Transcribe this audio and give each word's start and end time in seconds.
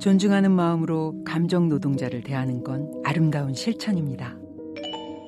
존중하는 0.00 0.52
마음으로 0.52 1.14
감정 1.24 1.68
노동자를 1.68 2.22
대하는 2.22 2.62
건 2.62 2.90
아름다운 3.04 3.54
실천입니다. 3.54 4.36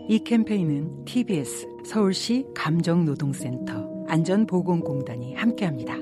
이 0.09 0.19
캠페인은 0.25 1.05
TBS 1.05 1.67
서울시 1.85 2.45
감정노동센터 2.55 3.89
안전보건공단이 4.09 5.35
함께합니다. 5.35 5.95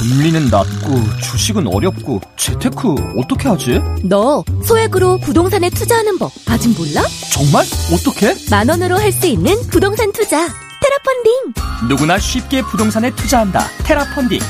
금리는 0.00 0.48
낮고 0.50 1.20
주식은 1.22 1.66
어렵고 1.66 2.20
재테크 2.38 2.94
어떻게 3.18 3.48
하지? 3.48 3.80
너 4.08 4.42
소액으로 4.64 5.18
부동산에 5.18 5.68
투자하는 5.68 6.18
법 6.18 6.30
아직 6.48 6.68
몰라? 6.70 7.02
정말? 7.32 7.64
어떻게? 7.92 8.34
만 8.50 8.68
원으로 8.70 8.96
할 8.96 9.12
수 9.12 9.26
있는 9.26 9.54
부동산 9.70 10.10
투자 10.12 10.46
테라펀딩 10.90 11.54
누구나 11.88 12.18
쉽게 12.18 12.62
부동산에 12.62 13.14
투자한다. 13.14 13.64
테라펀딩. 13.84 14.40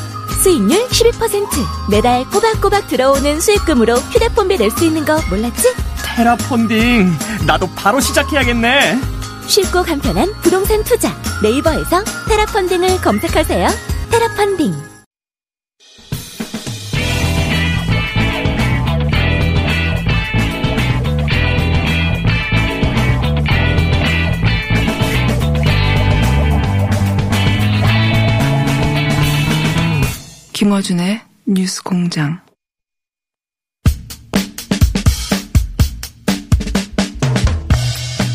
수익률 0.42 0.88
12% 0.88 1.90
매달 1.90 2.24
꼬박꼬박 2.30 2.88
들어오는 2.88 3.40
수익금으로 3.40 3.96
휴대폰비 3.96 4.56
낼 4.56 4.70
수 4.70 4.86
있는 4.86 5.04
거 5.04 5.20
몰랐지? 5.28 5.74
테라펀딩. 6.02 7.12
나도 7.46 7.68
바로 7.76 8.00
시작해야겠네. 8.00 8.98
쉽고 9.46 9.82
간편한 9.82 10.32
부동산 10.40 10.82
투자 10.82 11.14
네이버에서 11.42 12.04
테라펀딩을 12.28 13.00
검색하세요 13.02 13.68
테라펀딩 14.10 14.89
김어준의 30.60 31.22
뉴스 31.46 31.82
공장. 31.82 32.38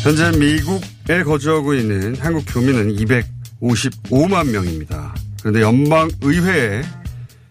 현재 0.02 0.36
미국에 0.36 1.22
거주하고 1.22 1.74
있는 1.74 2.16
한국 2.16 2.44
교민은 2.48 2.96
255만 2.96 4.50
명입니다. 4.50 5.14
그런데 5.38 5.60
연방 5.60 6.10
의회에 6.20 6.82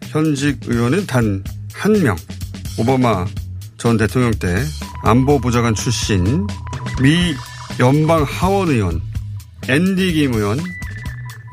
현직 0.09 0.59
의원은 0.65 1.07
단 1.07 1.41
한 1.73 1.93
명. 2.03 2.17
오바마 2.77 3.27
전 3.77 3.95
대통령 3.95 4.31
때 4.31 4.61
안보보좌관 5.03 5.73
출신 5.75 6.45
미 7.01 7.33
연방 7.79 8.23
하원 8.23 8.67
의원 8.67 9.01
앤디 9.69 10.11
김 10.11 10.33
의원 10.33 10.59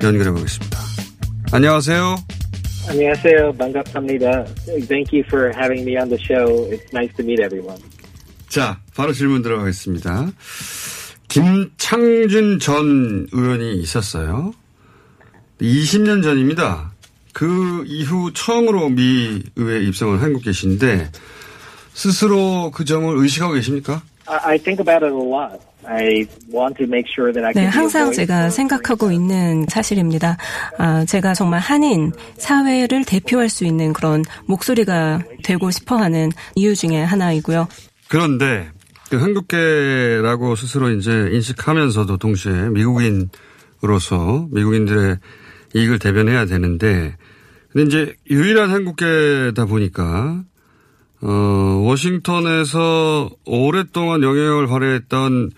연결해 0.03 0.33
보겠습니다. 0.33 0.77
안녕하세요. 1.53 2.17
안녕하세요. 2.89 3.53
반갑습니다. 3.55 4.45
Thank 4.89 5.13
you 5.13 5.23
for 5.27 5.53
having 5.57 5.83
me 5.89 5.97
on 5.97 6.09
the 6.09 6.19
show. 6.21 6.69
It's 6.71 6.93
nice 6.93 7.15
to 7.17 7.25
meet 7.25 7.41
everyone. 7.43 7.81
자, 8.49 8.81
바로 8.95 9.13
질문 9.13 9.43
들어가겠습니다. 9.43 10.33
김창준 11.29 12.59
전 12.59 13.27
의원이 13.33 13.77
있었어요. 13.81 14.53
20년 15.61 16.23
전입니다. 16.23 16.93
그 17.33 17.85
이후 17.87 18.33
처음으로 18.35 18.91
미 18.91 19.43
의회 19.57 19.83
입성을 19.85 20.21
하고 20.21 20.39
계신데 20.41 21.11
스스로 21.95 22.71
그 22.75 22.85
점을 22.85 23.17
의식하고 23.17 23.55
계십니까? 23.55 24.03
I, 24.27 24.55
I 24.55 24.59
think 24.59 24.81
about 24.81 25.03
it 25.03 25.13
a 25.13 25.17
lot. 25.17 25.61
I 25.85 26.29
want 26.49 26.77
to 26.79 26.87
make 26.87 27.07
sure 27.13 27.33
that 27.33 27.45
I 27.45 27.53
네, 27.53 27.63
can 27.63 27.65
a 27.65 27.71
항상 27.71 28.13
제가 28.13 28.51
생각하고 28.51 29.11
있는 29.11 29.67
사실입니다. 29.69 30.37
아, 30.79 31.05
제가 31.05 31.35
정말 31.35 31.61
한인 31.61 32.13
사회를 32.39 33.05
대표할 33.05 33.49
수 33.49 33.65
있는 33.65 33.93
그런 33.93 34.25
목소리가 34.47 35.23
되고 35.43 35.71
싶어 35.71 35.97
하는 35.97 36.31
이유 36.55 36.77
중에 36.77 37.03
하나이고요. 37.03 37.67
그런데 38.09 38.71
그 39.11 39.17
한국계라고 39.17 40.55
스스로 40.57 40.91
이제 40.91 41.29
인식하면서도 41.33 42.17
동시에 42.19 42.69
미국인으로서 42.71 44.49
미국인들의 44.53 45.17
이익을 45.75 45.99
대변해야 45.99 46.47
되는데 46.47 47.17
근데 47.73 47.87
이제 47.87 48.15
유일한 48.31 48.71
한국계다 48.71 49.65
보니까 49.65 50.43
어 51.23 51.83
워싱턴에서 51.85 53.31
오랫동안 53.47 54.23
영향을 54.23 54.67
발휘했던 54.67 55.51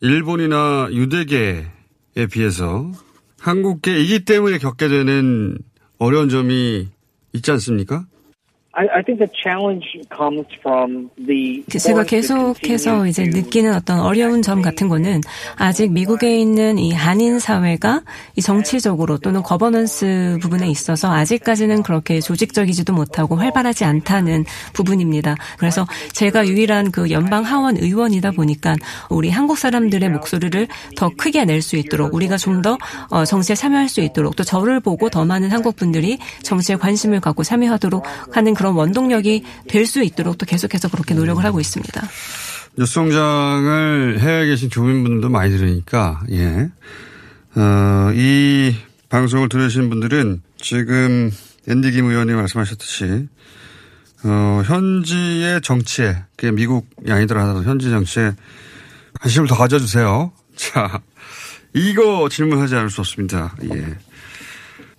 일본이나 0.00 0.88
유대계에 0.90 2.26
비해서 2.32 2.90
한국계이기 3.38 4.24
때문에 4.24 4.58
겪게 4.58 4.88
되는 4.88 5.58
어려운 5.98 6.30
점이 6.30 6.88
있지 7.34 7.50
않습니까? 7.50 8.06
제가 11.68 12.02
force 12.02 12.28
to 12.28 12.52
계속해서 12.54 13.06
이제 13.06 13.24
느끼는 13.24 13.74
어떤 13.74 14.00
어려운 14.00 14.42
점 14.42 14.62
같은 14.62 14.88
거는 14.88 15.20
아직 15.56 15.92
미국에 15.92 16.38
있는 16.38 16.78
이 16.78 16.92
한인 16.92 17.38
사회가 17.38 18.02
이 18.36 18.40
정치적으로 18.40 19.18
또는 19.18 19.42
거버넌스 19.42 20.38
부분에 20.40 20.68
있어서 20.68 21.12
아직까지는 21.12 21.82
그렇게 21.82 22.20
조직적이지도 22.20 22.92
못하고 22.92 23.36
활발하지 23.36 23.84
않다는 23.84 24.44
부분입니다. 24.72 25.34
그래서 25.58 25.86
제가 26.12 26.46
유일한 26.46 26.90
그 26.90 27.10
연방 27.10 27.42
하원 27.42 27.76
의원이다 27.76 28.30
보니까 28.32 28.76
우리 29.10 29.30
한국 29.30 29.58
사람들의 29.58 30.08
목소리를 30.08 30.68
더 30.96 31.10
크게 31.16 31.44
낼 31.44 31.64
수 31.64 31.76
있도록 31.76 32.14
우리가 32.14 32.36
좀더 32.36 32.78
어, 33.10 33.24
정치에 33.24 33.56
참여할 33.56 33.88
수 33.88 34.00
있도록 34.00 34.36
또 34.36 34.44
저를 34.44 34.80
보고 34.80 35.08
더 35.10 35.24
많은 35.24 35.50
한국 35.50 35.74
분들이 35.74 36.18
정치에 36.42 36.76
관심을 36.76 37.20
갖고 37.20 37.42
참여하도록 37.42 38.04
하는 38.32 38.54
그런 38.54 38.63
원동력이 38.72 39.44
될 39.68 39.86
수 39.86 40.02
있도록 40.02 40.38
또 40.38 40.46
계속해서 40.46 40.88
그렇게 40.88 41.14
노력을 41.14 41.44
하고 41.44 41.60
있습니다. 41.60 42.02
뉴스 42.76 42.98
공장을 42.98 44.18
해외에 44.20 44.46
계신 44.46 44.68
교민분들도 44.68 45.28
많이 45.28 45.50
들으니까, 45.56 46.22
예. 46.32 46.70
어, 47.56 48.10
이 48.14 48.74
방송을 49.10 49.48
들으시는 49.48 49.90
분들은 49.90 50.42
지금 50.60 51.30
앤디 51.68 51.92
김 51.92 52.06
의원이 52.06 52.32
말씀하셨듯이, 52.32 53.28
어, 54.24 54.62
현지의 54.64 55.60
정치에, 55.62 56.16
그게 56.36 56.50
미국이 56.50 57.12
아니더라도 57.12 57.62
현지 57.62 57.90
정치에 57.90 58.32
관심을 59.20 59.46
더 59.46 59.54
가져주세요. 59.56 60.32
자, 60.56 61.00
이거 61.74 62.28
질문하지 62.28 62.74
않을 62.74 62.90
수 62.90 63.00
없습니다. 63.02 63.54
예. 63.72 63.96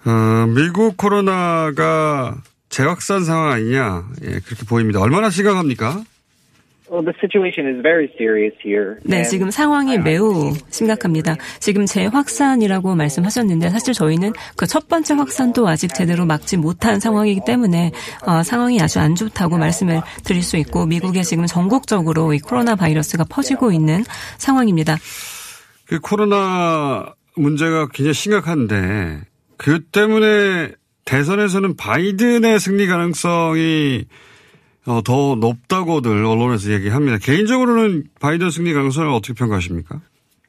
어, 0.10 0.46
미국 0.48 0.96
코로나가 0.98 2.38
재확산 2.70 3.24
상황 3.24 3.52
아니냐, 3.52 4.04
예, 4.24 4.40
그렇게 4.40 4.66
보입니다. 4.68 5.00
얼마나 5.02 5.30
심각합니까? 5.30 6.04
Well, 6.88 7.04
the 7.04 7.16
situation 7.20 7.66
is 7.68 7.82
very 7.82 8.08
serious 8.16 8.56
here. 8.64 8.98
네, 9.04 9.24
지금 9.24 9.50
상황이 9.50 9.98
매우 9.98 10.54
심각합니다. 10.70 11.36
지금 11.60 11.88
재확산이라고 11.88 12.94
말씀하셨는데 12.94 13.72
사실 13.72 13.96
저희는 13.96 14.34
그 14.56 14.68
첫 14.68 14.88
번째 14.88 15.16
확산도 15.16 15.68
아직 15.68 15.96
제대로 15.96 16.26
막지 16.28 16.58
못한 16.58 17.00
상황이기 17.00 17.42
때문에 17.44 17.92
어, 18.28 18.44
상황이 18.44 18.80
아주 18.80 19.00
안 19.00 19.16
좋다고 19.16 19.58
말씀을 19.58 20.02
드릴 20.24 20.44
수 20.44 20.58
있고 20.58 20.86
미국에 20.86 21.24
지금 21.24 21.48
전국적으로 21.48 22.34
이 22.36 22.40
코로나 22.40 22.76
바이러스가 22.76 23.24
퍼지고 23.24 23.72
있는 23.72 24.04
상황입니다. 24.38 24.98
그 25.88 26.00
코로나 26.00 27.16
문제가 27.36 27.88
굉장히 27.88 28.14
심각한데 28.14 29.22
그 29.58 29.82
때문에 29.86 30.72
대선에서는 31.06 31.76
바이든의 31.78 32.60
승리 32.60 32.88
가능성이 32.88 34.06
어, 34.88 35.02
더 35.04 35.36
높다고들 35.36 36.26
언론에서 36.26 36.72
얘기합니다. 36.74 37.18
개인적으로는 37.18 38.04
바이든 38.20 38.50
승리 38.50 38.74
가능성을 38.74 39.10
어떻게 39.10 39.34
평가하십니까? 39.34 40.02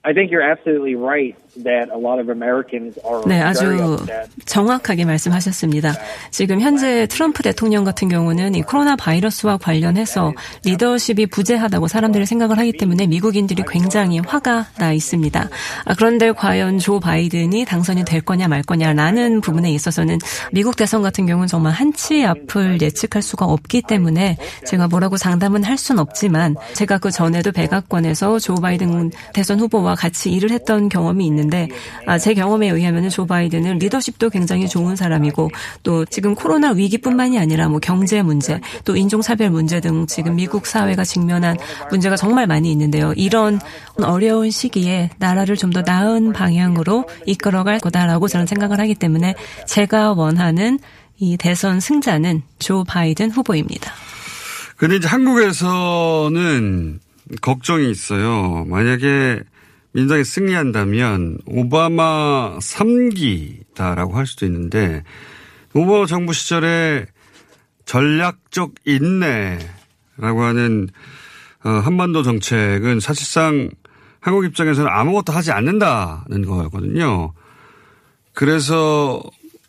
I 0.03 0.13
think 0.13 0.31
you're 0.31 0.45
absolutely 0.45 0.95
right 0.95 1.35
that 1.65 1.89
a 1.93 1.99
lot 1.99 2.21
of 2.21 2.31
Americans 2.31 2.99
are 3.07 3.23
네, 3.27 3.41
아주. 3.41 3.97
정확하게 4.45 5.05
말씀하셨습니다. 5.05 5.95
지금 6.31 6.61
현재 6.61 7.07
트럼프 7.07 7.43
대통령 7.43 7.85
같은 7.85 8.09
경우는 8.09 8.55
이 8.55 8.63
코로나 8.63 8.97
바이러스와 8.97 9.57
관련해서 9.59 10.33
리더십이 10.65 11.27
부재하다고 11.27 11.89
사람들이 11.89 12.27
생각을 12.27 12.59
하기 12.59 12.73
때문에 12.73 13.07
미국인들이 13.07 13.63
굉장히 13.69 14.19
화가 14.19 14.67
나 14.79 14.93
있습니다. 14.93 15.49
아, 15.85 15.95
그런데 15.95 16.33
과연 16.33 16.79
조 16.79 17.01
바이든이 17.01 17.65
당선이 17.65 18.05
될 18.05 18.21
거냐 18.21 18.49
말 18.49 18.63
거냐라는 18.63 19.41
부분에 19.41 19.71
있어서는 19.71 20.19
미국 20.53 20.77
대선 20.77 21.03
같은 21.03 21.27
경우는 21.27 21.47
정말 21.49 21.73
한치 21.73 22.25
앞을 22.25 22.81
예측할 22.83 23.23
수가 23.23 23.47
없기 23.47 23.83
때문에 23.83 24.37
제가 24.67 24.89
뭐라고 24.89 25.17
장담은 25.17 25.63
할 25.65 25.77
순 25.77 25.99
없지만 25.99 26.57
제가 26.73 26.97
그 26.99 27.11
전에도 27.11 27.53
백악관에서 27.53 28.39
조 28.39 28.55
바이든 28.55 29.11
대선 29.35 29.61
후보와 29.61 29.95
같이 29.95 30.33
일을 30.33 30.51
했던 30.51 30.89
경험이 30.89 31.27
있는 31.27 31.46
데 31.49 31.69
아, 32.07 32.19
제 32.19 32.35
경험에 32.35 32.69
의하면 32.69 33.09
조 33.09 33.27
바이든은 33.27 33.79
리더십도 33.79 34.31
굉장히 34.31 34.69
좋은 34.69 34.97
사람이고 34.97 35.51
또 35.85 36.05
지금 36.05 36.35
코로나 36.35 36.73
위기뿐만이 36.73 37.39
아니라 37.39 37.69
뭐 37.69 37.79
경제 37.79 38.23
문제 38.23 38.61
또 38.85 38.97
인종차별 38.97 39.51
문제 39.51 39.81
등 39.81 40.07
지금 40.09 40.35
미국 40.35 40.67
사회가 40.67 41.05
직면한 41.05 41.57
문제가 41.91 42.17
정말 42.17 42.49
많이 42.49 42.73
있는데요. 42.73 43.13
이런 43.15 43.61
어려운 44.03 44.51
시기에 44.51 45.11
나라를 45.19 45.55
좀 45.57 45.77
더 45.77 45.83
나은 45.83 46.33
방향으로 46.33 47.05
이끌어갈 47.27 47.81
거다라고 47.81 48.29
저는 48.29 48.47
생각을 48.47 48.81
하기 48.81 48.95
때문에 48.95 49.35
제가 49.67 50.15
원하는 50.15 50.79
이 51.19 51.37
대선 51.37 51.81
승자는 51.81 52.43
조 52.59 52.83
바이든 52.85 53.31
후보입니다. 53.31 53.93
근데 54.77 54.97
이제 54.97 55.07
한국에서는 55.07 57.01
걱정이 57.43 57.91
있어요. 57.91 58.65
만약에 58.69 59.41
민주당이 59.97 60.25
승리한다면 60.25 61.39
오바마 61.47 62.59
3기다라고 62.59 64.13
할 64.13 64.27
수도 64.27 64.45
있는데 64.45 65.03
오바마 65.73 66.05
정부 66.05 66.35
시절에 66.35 67.07
전략적 67.87 68.75
인내라고 68.85 70.43
하는 70.43 70.89
어, 71.65 71.71
한반도 71.71 72.23
정책은 72.23 73.01
사실상 73.01 73.71
한국 74.21 74.45
입장에서는 74.45 74.87
아무것도 74.93 75.33
하지 75.33 75.51
않는다는 75.53 76.45
거거든요. 76.45 77.33
그래서 78.35 79.23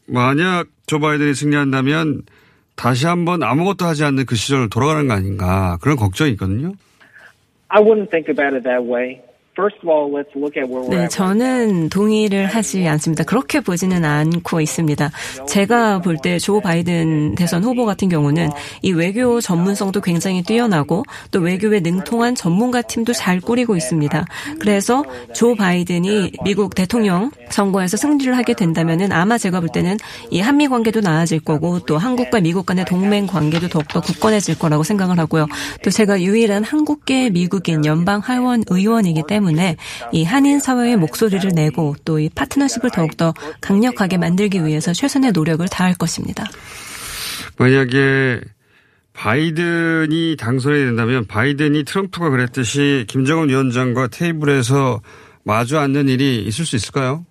만약 0.07 0.65
조 0.87 0.99
바이든이 0.99 1.35
승리한다면 1.35 2.23
다시 2.75 3.05
한번 3.07 3.43
아무것도 3.43 3.85
하지 3.85 4.03
않는 4.03 4.25
그 4.25 4.35
시절을 4.35 4.69
돌아가는 4.71 5.07
거 5.07 5.13
아닌가 5.13 5.77
그런 5.79 5.95
걱정이 5.95 6.31
있거든요. 6.31 6.73
I 7.69 7.81
wouldn't 7.81 8.09
think 8.09 8.29
about 8.29 8.53
it 8.53 8.63
that 8.63 8.83
way. 8.83 9.21
First 9.57 9.77
of 9.81 9.89
all, 9.89 10.13
let's 10.13 10.29
look 10.35 10.55
at 10.55 10.69
where 10.69 10.85
we're 10.87 11.01
네. 11.01 11.07
저는 11.07 11.89
동의를 11.89 12.45
하지 12.45 12.87
않습니다. 12.87 13.23
그렇게 13.23 13.59
보지는 13.59 14.05
않고 14.05 14.61
있습니다. 14.61 15.09
제가 15.47 16.01
볼 16.01 16.17
때 16.21 16.37
조 16.37 16.59
바이든 16.61 17.33
대선 17.33 17.63
후보 17.63 17.85
같은 17.85 18.07
경우는 18.07 18.49
이 18.83 18.91
외교 18.91 19.41
전문성도 19.41 20.01
굉장히 20.01 20.43
뛰어나고 20.43 21.05
또 21.31 21.39
외교에 21.39 21.79
능통한 21.79 22.35
전문가 22.35 22.83
팀도 22.83 23.13
잘 23.13 23.39
꾸리고 23.41 23.75
있습니다. 23.75 24.25
그래서 24.59 25.03
조 25.33 25.55
바이든이 25.55 26.33
미국 26.43 26.75
대통령 26.75 27.31
선거에서 27.49 27.97
승리를 27.97 28.37
하게 28.37 28.53
된다면은 28.53 29.11
아마 29.11 29.39
제가 29.39 29.59
볼 29.59 29.69
때는 29.69 29.97
이 30.29 30.39
한미 30.39 30.67
관계도 30.67 31.01
나아질 31.01 31.39
거고 31.39 31.79
또 31.79 31.97
한국과 31.97 32.41
미국 32.41 32.67
간의 32.67 32.85
동맹 32.85 33.25
관계도 33.25 33.69
더욱더 33.69 34.01
굳건해질 34.01 34.59
거라고 34.59 34.83
생각을 34.83 35.17
하고요. 35.17 35.47
또 35.83 35.89
제가 35.89 36.21
유일한 36.21 36.63
한국계 36.63 37.31
미국인 37.31 37.85
연방 37.85 38.19
하원 38.19 38.63
의원이기 38.67 39.23
때문에 39.27 39.46
이 40.11 40.23
한인 40.23 40.59
사회의 40.59 40.97
목소리를 40.97 41.49
내고 41.55 41.95
또 42.03 42.17
이 42.17 42.29
파트너십을 42.33 42.89
더욱더 42.91 43.33
강력하게 43.61 44.17
만들기 44.17 44.65
위해서 44.65 44.91
최선의 44.91 45.31
노력을 45.33 45.65
다할 45.67 45.93
것입니다. 45.93 46.45
만약에 47.59 48.41
바이든이 49.13 50.35
당선이 50.37 50.85
된다면 50.85 51.25
바이든이 51.27 51.83
트럼프가 51.85 52.29
그랬듯이 52.29 53.05
김정은 53.07 53.49
위원장과 53.49 54.07
테이블에서 54.07 55.01
마주 55.43 55.77
앉는 55.77 56.09
일이 56.09 56.43
있을 56.43 56.65
수 56.65 56.75
있을까요? 56.75 57.25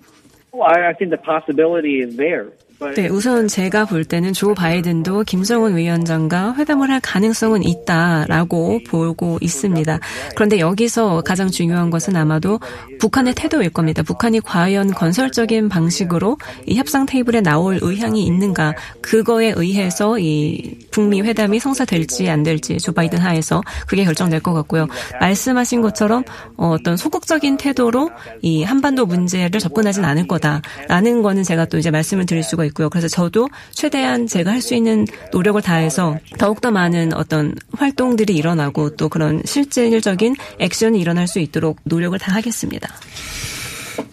Well, 0.53 0.67
I 0.75 0.89
I 0.89 0.95
think 0.95 1.11
the 1.11 1.21
possibility 1.23 2.01
is 2.03 2.17
there. 2.17 2.47
네, 2.95 3.09
우선 3.09 3.49
제가 3.49 3.87
볼 3.87 4.05
때는 4.05 4.35
조 4.35 4.53
바이든도 4.53 5.25
김정은 5.25 5.77
위원장과 5.77 6.57
회담을 6.57 6.91
할 6.91 7.01
가능성은 7.01 7.63
있다라고 7.63 8.81
보고 8.87 9.39
있습니다. 9.41 9.99
그런데 10.35 10.59
여기서 10.59 11.23
가장 11.23 11.51
중요한 11.51 11.89
것은 11.89 12.17
아마도 12.17 12.61
북한의 12.99 13.35
태도일 13.35 13.71
겁니다. 13.71 14.03
북한이 14.03 14.41
과연 14.41 14.91
건설적인 14.93 15.71
방식으로 15.71 16.37
이 16.67 16.75
협상 16.75 17.07
테이블에 17.07 17.41
나올 17.41 17.79
의향이 17.81 18.23
있는가 18.27 18.75
그거에 19.01 19.55
의해서 19.57 20.19
이 20.19 20.79
북미 20.91 21.23
회담이 21.23 21.59
성사될지 21.59 22.29
안 22.29 22.43
될지 22.43 22.77
조 22.77 22.93
바이든 22.93 23.19
하에서 23.19 23.63
그게 23.87 24.05
결정될 24.05 24.41
것 24.41 24.53
같고요. 24.53 24.87
말씀하신 25.19 25.81
것처럼 25.81 26.25
어, 26.59 26.69
어떤 26.69 26.99
소극적인 26.99 27.57
태도로 27.57 28.11
이 28.43 28.65
한반도 28.65 29.07
문제를 29.07 29.61
접근하진 29.61 30.05
않을 30.05 30.27
거다라는 30.29 31.23
거는 31.23 31.43
제가 31.43 31.65
또 31.67 31.79
이제 31.79 31.91
말씀을 31.91 32.27
드릴 32.27 32.43
수가 32.43 32.66
있고요. 32.67 32.91
그래서 32.91 33.09
저도 33.09 33.49
최대한 33.71 34.27
제가 34.27 34.51
할 34.53 34.61
수 34.67 34.75
있는 34.75 35.07
노력을 35.33 35.61
다해서 35.63 36.19
더욱더 36.39 36.73
많은 36.73 37.15
어떤 37.15 37.55
활동들이 37.73 38.35
일어나고 38.35 38.97
또 38.97 39.09
그런 39.09 39.41
실질적인 39.45 40.35
액션이 40.59 41.01
일어날 41.01 41.29
수 41.29 41.39
있도록 41.39 41.79
노력을 41.85 42.19
다 42.19 42.35
하겠습니다. 42.35 42.89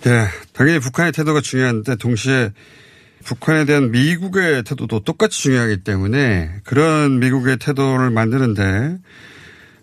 네, 0.01 0.25
당연히 0.53 0.79
북한의 0.79 1.11
태도가 1.11 1.41
중요한데 1.41 1.95
동시에 1.95 2.51
북한에 3.23 3.65
대한 3.65 3.89
미국의 3.91 4.63
태도도 4.63 4.99
똑같이 4.99 5.41
중요하기 5.41 5.83
때문에 5.83 6.51
그런 6.63 7.19
미국의 7.19 7.57
태도를 7.57 8.11
만드는데 8.11 8.97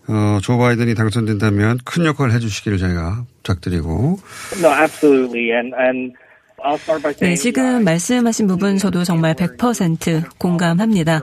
어, 0.07 0.39
조 0.41 0.57
바이든이 0.57 0.95
당선된다면 0.95 1.79
큰 1.85 2.05
역할을 2.05 2.33
해주시기를 2.33 2.77
저희가 2.77 3.25
부탁드리고 3.43 4.19
no, 4.59 4.69
absolutely. 4.71 5.51
And 5.51 5.73
and 5.75 6.13
네, 7.19 7.35
지금 7.35 7.83
말씀하신 7.83 8.47
부분 8.47 8.77
저도 8.77 9.03
정말 9.03 9.33
100% 9.33 10.37
공감합니다. 10.37 11.21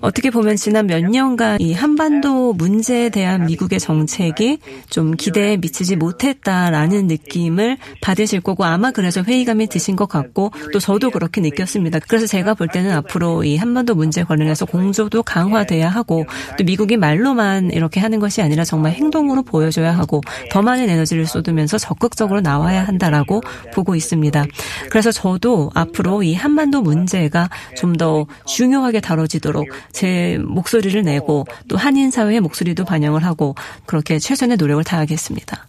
어떻게 0.00 0.30
보면 0.30 0.56
지난 0.56 0.86
몇 0.86 1.02
년간 1.02 1.60
이 1.60 1.72
한반도 1.72 2.52
문제에 2.52 3.08
대한 3.08 3.46
미국의 3.46 3.78
정책이 3.78 4.58
좀 4.88 5.12
기대에 5.12 5.56
미치지 5.56 5.96
못했다라는 5.96 7.06
느낌을 7.06 7.78
받으실 8.02 8.40
거고 8.40 8.64
아마 8.64 8.90
그래서 8.90 9.22
회의감이 9.22 9.68
드신 9.68 9.96
것 9.96 10.08
같고 10.08 10.50
또 10.72 10.78
저도 10.78 11.10
그렇게 11.10 11.40
느꼈습니다. 11.40 12.00
그래서 12.08 12.26
제가 12.26 12.54
볼 12.54 12.68
때는 12.68 12.92
앞으로 12.92 13.44
이 13.44 13.56
한반도 13.56 13.94
문제 13.94 14.24
관련해서 14.24 14.66
공조도 14.66 15.22
강화돼야 15.22 15.88
하고 15.88 16.26
또 16.58 16.64
미국이 16.64 16.96
말로만 16.96 17.70
이렇게 17.70 18.00
하는 18.00 18.18
것이 18.18 18.42
아니라 18.42 18.64
정말 18.64 18.92
행동으로 18.92 19.42
보여줘야 19.42 19.96
하고 19.96 20.20
더 20.50 20.62
많은 20.62 20.88
에너지를 20.88 21.26
쏟으면서 21.26 21.78
적극적으로 21.78 22.40
나와야 22.40 22.82
한다라고 22.84 23.40
보고 23.72 23.94
있습니다. 23.94 24.44
그래서 24.88 25.12
저도 25.12 25.70
앞으로 25.74 26.22
이 26.22 26.34
한반도 26.34 26.80
문제가 26.82 27.48
좀 27.76 27.90
더 28.00 28.26
중요하게 28.46 29.00
다뤄지도록 29.00 29.68
제 29.92 30.38
목소리를 30.42 31.02
내고 31.02 31.46
또 31.68 31.76
한인 31.76 32.10
사회의 32.10 32.40
목소리도 32.40 32.84
반영을 32.86 33.24
하고 33.24 33.54
그렇게 33.84 34.18
최선의 34.18 34.56
노력을 34.56 34.82
다하겠습니다. 34.84 35.66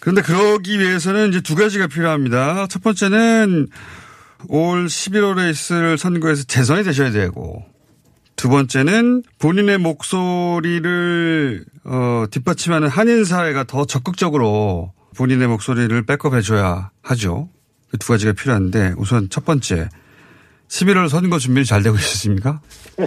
그런데 0.00 0.22
그러기 0.22 0.78
위해서는 0.78 1.28
이제 1.28 1.40
두 1.42 1.54
가지가 1.54 1.88
필요합니다. 1.88 2.68
첫 2.68 2.82
번째는 2.82 3.68
올 4.48 4.86
11월에 4.86 5.50
있을 5.50 5.98
선거에서 5.98 6.44
재선이 6.44 6.84
되셔야 6.84 7.10
되고 7.10 7.64
두 8.36 8.48
번째는 8.48 9.22
본인의 9.38 9.76
목소리를 9.78 11.64
어, 11.84 12.24
뒷받침하는 12.30 12.88
한인 12.88 13.24
사회가 13.24 13.64
더 13.64 13.84
적극적으로 13.84 14.92
본인의 15.16 15.48
목소리를 15.48 16.02
백업해줘야 16.02 16.90
하죠. 17.02 17.48
그 17.90 17.98
두 17.98 18.08
가지가 18.08 18.32
필요한데 18.32 18.94
우선 18.96 19.28
첫 19.28 19.44
번째 19.44 19.90
11월 20.72 21.08
선거 21.10 21.38
준비는 21.38 21.64
잘 21.64 21.82
되고 21.82 21.96
있으십니까? 21.96 22.60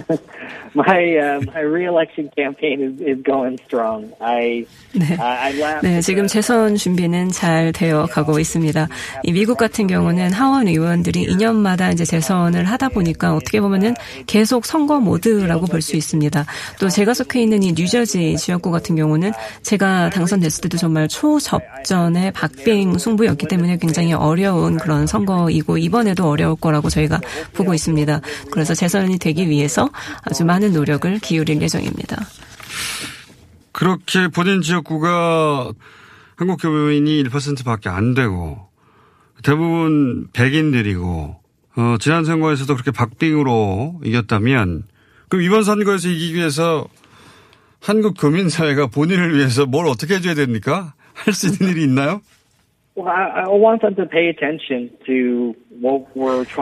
my 0.76 1.16
uh, 1.16 1.40
my 1.46 1.62
re-election 1.64 2.28
campaign 2.36 2.82
is, 2.82 3.00
is 3.00 3.22
going 3.24 3.56
strong. 3.64 4.12
I 4.20 4.64
네. 4.92 5.16
I. 5.18 5.52
네, 5.82 6.00
지금 6.00 6.26
the- 6.26 6.28
재선 6.28 6.76
준비는 6.76 7.30
잘 7.32 7.72
되어 7.72 8.06
가고 8.06 8.38
있습니다. 8.38 8.88
이 9.24 9.32
미국 9.32 9.56
같은 9.58 9.86
경우는 9.86 10.32
하원 10.32 10.68
의원들이 10.68 11.26
2년마다 11.28 11.92
이제 11.92 12.04
재선을 12.04 12.64
하다 12.66 12.90
보니까 12.90 13.34
어떻게 13.34 13.60
보면은 13.60 13.94
계속 14.26 14.64
선거 14.66 15.00
모드라고 15.00 15.66
볼 15.66 15.80
수 15.80 15.96
있습니다. 15.96 16.44
또 16.80 16.88
제가 16.88 17.14
속해 17.14 17.42
있는 17.42 17.62
이 17.62 17.72
뉴저지 17.72 18.36
지역구 18.36 18.70
같은 18.70 18.96
경우는 18.96 19.32
제가 19.62 20.10
당선됐을 20.10 20.62
때도 20.62 20.76
정말 20.78 21.06
초접전의 21.08 22.32
박빙 22.32 22.98
승부였기 22.98 23.46
때문에 23.48 23.78
굉장히 23.78 24.12
어려운 24.12 24.76
그런 24.78 25.06
선거이고 25.06 25.78
이번에도 25.78 26.28
어려울 26.28 26.56
거라고 26.56 26.88
저희가 26.90 27.20
보고 27.56 27.74
있습니다. 27.74 28.20
그래서 28.50 28.74
재선이 28.74 29.18
되기 29.18 29.48
위해서 29.48 29.88
아주 30.22 30.44
많은 30.44 30.72
노력을 30.72 31.18
기울일 31.18 31.60
예정입니다. 31.62 32.16
그렇게 33.72 34.28
본인 34.28 34.62
지역구가 34.62 35.72
한국 36.36 36.60
교민이 36.60 37.22
1%밖에 37.24 37.88
안 37.88 38.14
되고 38.14 38.68
대부분 39.42 40.28
백인들이고 40.32 41.36
어, 41.78 41.96
지난 42.00 42.24
선거에서도 42.24 42.72
그렇게 42.74 42.90
박빙으로 42.90 44.00
이겼다면 44.04 44.84
그럼 45.28 45.42
이번 45.42 45.62
선거에서 45.62 46.08
이기기 46.08 46.34
위해서 46.36 46.86
한국 47.80 48.14
교민 48.18 48.48
사회가 48.48 48.86
본인을 48.86 49.36
위해서 49.36 49.66
뭘 49.66 49.86
어떻게 49.86 50.14
해줘야 50.14 50.34
됩니까? 50.34 50.94
할 51.14 51.32
수 51.34 51.46
있는 51.48 51.72
일이 51.74 51.84
있나요? 51.84 52.20
Well, 52.96 53.08
I, 53.10 53.42
I 53.44 53.48
want 53.48 53.80
them 53.82 53.94
to 53.96 54.06
pay 54.08 54.28
attention 54.28 54.90
to 55.06 55.54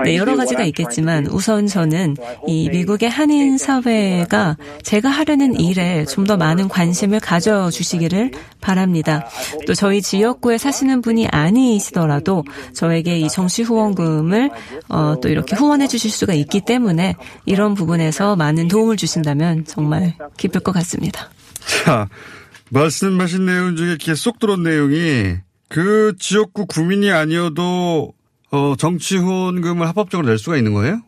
네, 0.04 0.16
여러. 0.16 0.36
가지가 0.36 0.64
있겠지만. 0.64 1.26
우선 1.28 1.66
저는 1.66 2.16
이 2.46 2.68
미국의 2.70 3.08
한인 3.08 3.56
사회가 3.58 4.56
제가 4.82 5.08
하려는 5.08 5.58
일에 5.60 6.04
좀 6.04 6.24
더 6.24 6.36
많은 6.38 6.68
관심을 6.68 7.20
가져주시기를 7.20 8.30
바랍니다. 8.62 9.26
또 9.66 9.74
저희 9.74 10.00
지역구에 10.00 10.56
사시는 10.56 11.02
분이 11.02 11.28
아니시더라도 11.28 12.44
저에게 12.72 13.18
이 13.18 13.28
정치 13.28 13.62
후원금을 13.62 14.50
어, 14.88 15.16
또 15.20 15.28
이렇게 15.28 15.54
후원해 15.54 15.86
주실 15.86 16.10
수가 16.10 16.32
있기 16.32 16.62
때문에 16.62 17.14
이런 17.44 17.74
부분에서 17.74 18.36
많은 18.36 18.68
도움을 18.68 18.96
주신다면 18.96 19.66
정말 19.66 20.14
기쁠 20.38 20.62
것 20.62 20.72
같습니다. 20.72 21.28
자, 21.84 22.08
말씀하신 22.70 23.44
내용 23.44 23.76
중에 23.76 23.98
쏙 24.14 24.38
들어온 24.38 24.62
내용이 24.62 25.36
그 25.68 26.14
지역구 26.18 26.64
구민이 26.66 27.10
아니어도 27.10 28.12
어, 28.54 28.76
정치 28.76 29.16
후원금을 29.16 29.88
합법적으로 29.88 30.28
낼 30.28 30.38
수가 30.38 30.56
있는 30.56 30.74
거예요? 30.74 31.00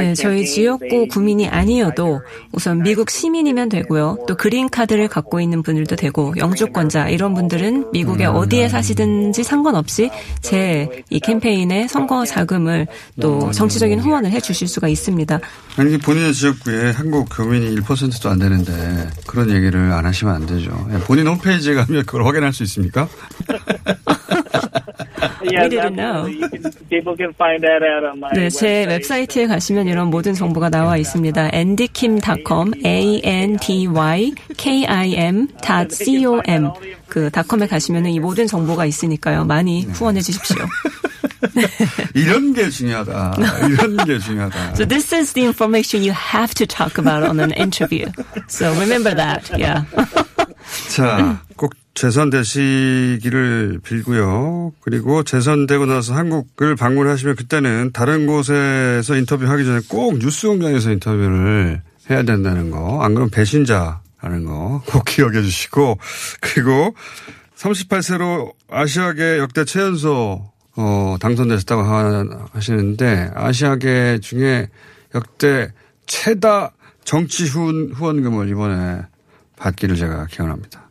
네, 0.00 0.14
저희 0.14 0.44
지역구 0.44 1.08
구민이 1.08 1.48
아니어도 1.48 2.20
우선 2.52 2.82
미국 2.82 3.10
시민이면 3.10 3.68
되고요. 3.70 4.18
또 4.28 4.36
그린 4.36 4.68
카드를 4.68 5.08
갖고 5.08 5.40
있는 5.40 5.62
분들도 5.62 5.96
되고 5.96 6.34
영주권자 6.36 7.08
이런 7.08 7.34
분들은 7.34 7.90
미국의 7.92 8.26
어디에 8.26 8.68
사시든지 8.68 9.42
상관없이 9.42 10.10
제 10.42 10.88
이 11.10 11.20
캠페인에 11.20 11.88
선거 11.88 12.24
자금을 12.24 12.86
또 13.20 13.50
정치적인 13.50 14.00
후원을 14.00 14.30
해 14.30 14.40
주실 14.40 14.68
수가 14.68 14.88
있습니다. 14.88 15.40
아니 15.76 15.98
본인의 15.98 16.34
지역구에 16.34 16.90
한국 16.90 17.28
교민이 17.34 17.74
1%도 17.76 18.28
안 18.28 18.38
되는데 18.38 18.72
그런 19.26 19.50
얘기를 19.50 19.80
안 19.92 20.04
하시면 20.04 20.34
안 20.34 20.46
되죠. 20.46 20.70
예, 20.92 20.98
본인 21.00 21.26
홈페이지에 21.28 21.74
가면 21.74 22.04
그걸 22.04 22.26
확인할 22.26 22.52
수 22.52 22.62
있습니까? 22.64 23.08
We 25.40 25.56
didn't 25.56 25.94
know. 25.96 26.26
absolutely. 26.26 26.38
You 26.40 26.48
can, 26.48 26.72
people 26.90 27.16
can 27.16 27.32
find 27.34 27.64
out 27.64 27.77
네, 28.34 28.50
제. 28.50 28.84
웹사이트에 28.86 29.46
가시면 29.46 29.86
이런 29.86 30.08
모든 30.08 30.34
정보가 30.34 30.70
나와 30.70 30.96
있습니다. 30.96 31.50
andykim.com, 31.54 32.72
a 32.84 33.20
n 33.24 33.56
d 33.58 33.86
y 33.86 34.32
k 34.56 34.86
i 34.86 35.14
m.com 35.14 36.72
그 37.08 37.30
닷컴에 37.30 37.66
가시면은 37.66 38.10
이 38.10 38.20
모든 38.20 38.46
정보가 38.46 38.86
있으니까요. 38.86 39.44
많이 39.44 39.84
후원해 39.84 40.20
주십시오. 40.20 40.56
이런 42.14 42.52
게 42.52 42.68
중요하다. 42.68 43.36
이런 43.68 43.96
게 44.04 44.18
중요하다. 44.18 44.74
So 44.74 44.86
this 44.86 45.14
is 45.14 45.32
the 45.32 45.46
information 45.46 46.02
you 46.04 46.12
have 46.12 46.54
to 46.54 46.66
talk 46.66 46.98
about 46.98 47.22
on 47.26 47.40
an 47.40 47.52
interview. 47.52 48.06
So 48.48 48.72
remember 48.74 49.14
that. 49.14 49.50
Yeah. 49.56 49.84
자, 50.88 51.40
꼭 51.56 51.74
재선되시기를 51.98 53.80
빌고요. 53.82 54.72
그리고 54.80 55.22
재선되고 55.22 55.86
나서 55.86 56.14
한국을 56.14 56.76
방문하시면 56.76 57.36
그때는 57.36 57.90
다른 57.92 58.26
곳에서 58.26 59.16
인터뷰하기 59.16 59.64
전에 59.64 59.80
꼭 59.88 60.18
뉴스 60.18 60.46
공장에서 60.46 60.92
인터뷰를 60.92 61.82
해야 62.10 62.22
된다는 62.22 62.70
거. 62.70 63.02
안 63.02 63.14
그러면 63.14 63.30
배신자라는 63.30 64.44
거 64.46 64.82
꼭 64.90 65.04
기억해 65.04 65.42
주시고 65.42 65.98
그리고 66.40 66.94
38세로 67.56 68.52
아시아계 68.70 69.38
역대 69.38 69.64
최연소 69.64 70.52
어, 70.76 71.16
당선되셨다고 71.20 71.82
하- 71.82 72.24
하시는데 72.52 73.32
아시아계 73.34 74.20
중에 74.22 74.68
역대 75.14 75.72
최다 76.06 76.72
정치 77.04 77.46
후원, 77.48 77.90
후원금을 77.92 78.48
이번에 78.48 79.02
받기를 79.56 79.96
제가 79.96 80.26
기원합니다. 80.26 80.87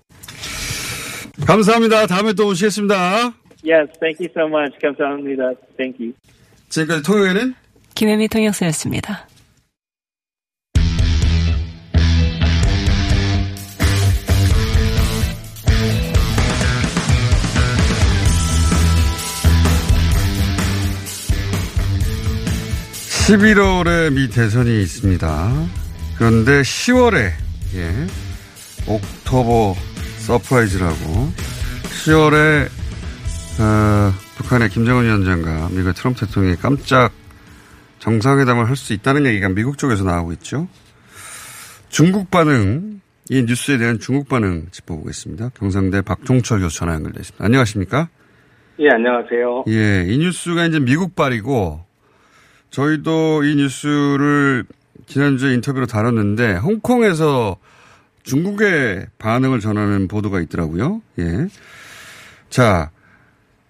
감사합니다. 1.45 2.07
다음에 2.07 2.33
또 2.33 2.47
오시겠습니다. 2.47 3.33
Yes, 3.63 3.91
thank 3.99 4.19
you 4.19 4.29
so 4.35 4.47
much. 4.47 4.77
감사합니다. 4.81 5.53
Thank 5.77 5.99
you. 5.99 6.13
지금까지 6.69 7.03
토요일은 7.03 7.53
김혜미 7.95 8.27
통역사였습니다. 8.27 9.27
십 23.27 23.39
11월에 23.39 24.13
미 24.13 24.29
대선이 24.29 24.81
있습니다. 24.83 25.51
그런데 26.17 26.61
10월에 26.61 27.31
예, 27.75 28.07
October 28.87 29.75
surprise라고 30.27 30.95
10월에 32.05 32.67
어, 33.61 34.11
북한의 34.35 34.69
김정은 34.69 35.05
위원장과 35.05 35.69
미국의 35.69 35.93
트럼프 35.93 36.25
대통령이 36.25 36.57
깜짝 36.57 37.13
정상회담을 37.99 38.67
할 38.67 38.75
수 38.75 38.91
있다는 38.93 39.25
얘기가 39.25 39.47
미국 39.49 39.77
쪽에서 39.77 40.03
나오고 40.03 40.33
있죠. 40.33 40.67
중국 41.89 42.29
반응, 42.29 42.99
이 43.29 43.41
뉴스에 43.43 43.77
대한 43.77 43.99
중국 43.99 44.27
반응 44.27 44.67
짚어보겠습니다. 44.71 45.51
경상대 45.57 46.01
박종철 46.01 46.59
교수 46.59 46.79
전화 46.79 46.93
연결되어 46.95 47.21
있습니다. 47.21 47.43
안녕하십니까? 47.43 48.09
예, 48.79 48.89
안녕하세요. 48.89 49.63
예, 49.69 50.05
이 50.07 50.17
뉴스가 50.17 50.65
이제 50.65 50.79
미국발이고 50.79 51.79
저희도 52.69 53.43
이 53.45 53.55
뉴스를 53.55 54.65
지난주에 55.07 55.53
인터뷰로 55.53 55.85
다뤘는데 55.85 56.57
홍콩에서 56.57 57.55
중국의 58.27 59.07
반응을 59.19 59.59
전하는 59.59 60.07
보도가 60.07 60.41
있더라고요. 60.41 61.01
예. 61.19 61.23
자, 62.49 62.91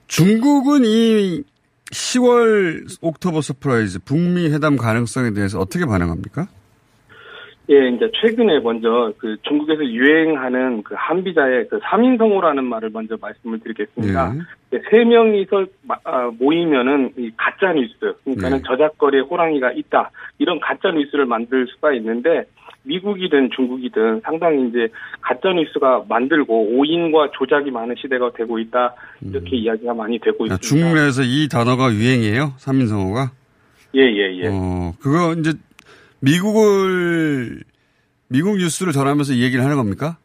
중국은 0.07 0.81
이 0.83 1.43
10월 1.91 2.85
October 3.01 3.41
surprise 3.41 3.99
북미 4.03 4.49
회담 4.51 4.75
가능성에 4.77 5.31
대해서 5.33 5.59
어떻게 5.59 5.85
반응합니까? 5.85 6.47
예, 7.69 7.89
이제 7.89 8.09
최근에 8.21 8.61
먼저 8.61 9.11
그 9.17 9.35
중국에서 9.43 9.83
유행하는 9.85 10.83
그 10.83 10.95
한비자의 10.97 11.67
그 11.69 11.79
삼인성호라는 11.79 12.63
말을 12.63 12.91
먼저 12.93 13.17
말씀을 13.19 13.59
드리겠습니다. 13.59 14.33
예. 14.35 14.39
예, 14.77 14.81
세 14.89 15.03
명이서 15.03 15.65
마- 15.83 15.97
아, 16.05 16.31
모이면은 16.39 17.11
이 17.17 17.29
가짜 17.35 17.73
뉴스, 17.73 17.93
그러니까는 18.23 18.57
네. 18.59 18.63
저작거리에 18.65 19.19
호랑이가 19.21 19.73
있다 19.73 20.11
이런 20.39 20.59
가짜 20.61 20.91
뉴스를 20.91 21.25
만들 21.25 21.67
수가 21.67 21.91
있는데 21.93 22.45
미국이든 22.87 23.49
중국이든 23.55 24.21
상당히 24.23 24.69
이제 24.69 24.87
가짜 25.21 25.49
뉴스가 25.53 26.05
만들고 26.07 26.77
오인과 26.77 27.31
조작이 27.37 27.69
많은 27.69 27.95
시대가 27.99 28.31
되고 28.31 28.57
있다 28.59 28.95
이렇게 29.21 29.57
이야기가 29.57 29.93
많이 29.93 30.19
되고 30.19 30.45
아, 30.45 30.55
있습니다. 30.55 30.61
중국 30.61 30.95
내에서 30.95 31.21
이 31.23 31.47
단어가 31.49 31.91
유행이에요? 31.91 32.53
삼인성어가? 32.57 33.31
예, 33.95 34.01
예, 34.01 34.37
예. 34.39 34.47
어, 34.47 34.93
그거 34.99 35.33
이제 35.39 35.53
미국을 36.21 37.63
미국 38.29 38.57
뉴스를 38.57 38.93
전하면서 38.93 39.33
이 39.33 39.43
얘기를 39.43 39.63
하는 39.63 39.77
겁니까? 39.77 40.17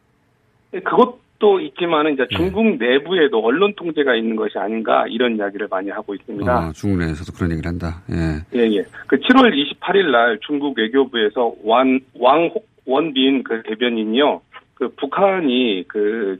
예, 0.73 0.79
그것 0.79 1.22
도 1.39 1.59
있지만은 1.59 2.13
이제 2.13 2.25
네. 2.29 2.37
중국 2.37 2.77
내부에도 2.77 3.43
언론 3.43 3.73
통제가 3.75 4.15
있는 4.15 4.35
것이 4.35 4.57
아닌가 4.57 5.05
이런 5.09 5.35
이야기를 5.35 5.67
많이 5.69 5.89
하고 5.89 6.15
있습니다. 6.15 6.49
아, 6.49 6.71
중국 6.73 6.99
내에서도 6.99 7.33
그런 7.35 7.51
얘기를 7.51 7.67
한다. 7.67 8.01
예. 8.09 8.57
예, 8.57 8.77
예. 8.77 8.83
그 9.07 9.17
7월 9.17 9.51
28일 9.53 10.11
날 10.11 10.39
중국 10.45 10.77
외교부에서 10.77 11.53
완, 11.63 11.99
왕, 12.17 12.49
원빈 12.85 13.43
그 13.43 13.61
대변인이요. 13.63 14.41
그 14.75 14.89
북한이 14.95 15.83
그 15.87 16.39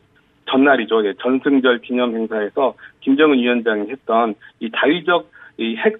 전날이죠. 0.50 1.06
예, 1.06 1.14
전승절 1.22 1.80
기념 1.82 2.16
행사에서 2.16 2.76
김정은 3.02 3.40
위원장이 3.40 3.90
했던 3.90 4.36
이 4.60 4.70
다위적 4.72 5.30
이 5.58 5.76
핵 5.84 5.98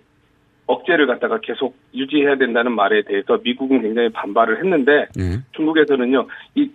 억제를 0.66 1.08
갖다가 1.08 1.40
계속 1.42 1.76
유지해야 1.94 2.38
된다는 2.38 2.72
말에 2.72 3.04
대해서 3.04 3.38
미국은 3.44 3.82
굉장히 3.82 4.10
반발을 4.10 4.60
했는데 4.60 5.08
예. 5.20 5.40
중국에서는요. 5.52 6.26
이 6.56 6.70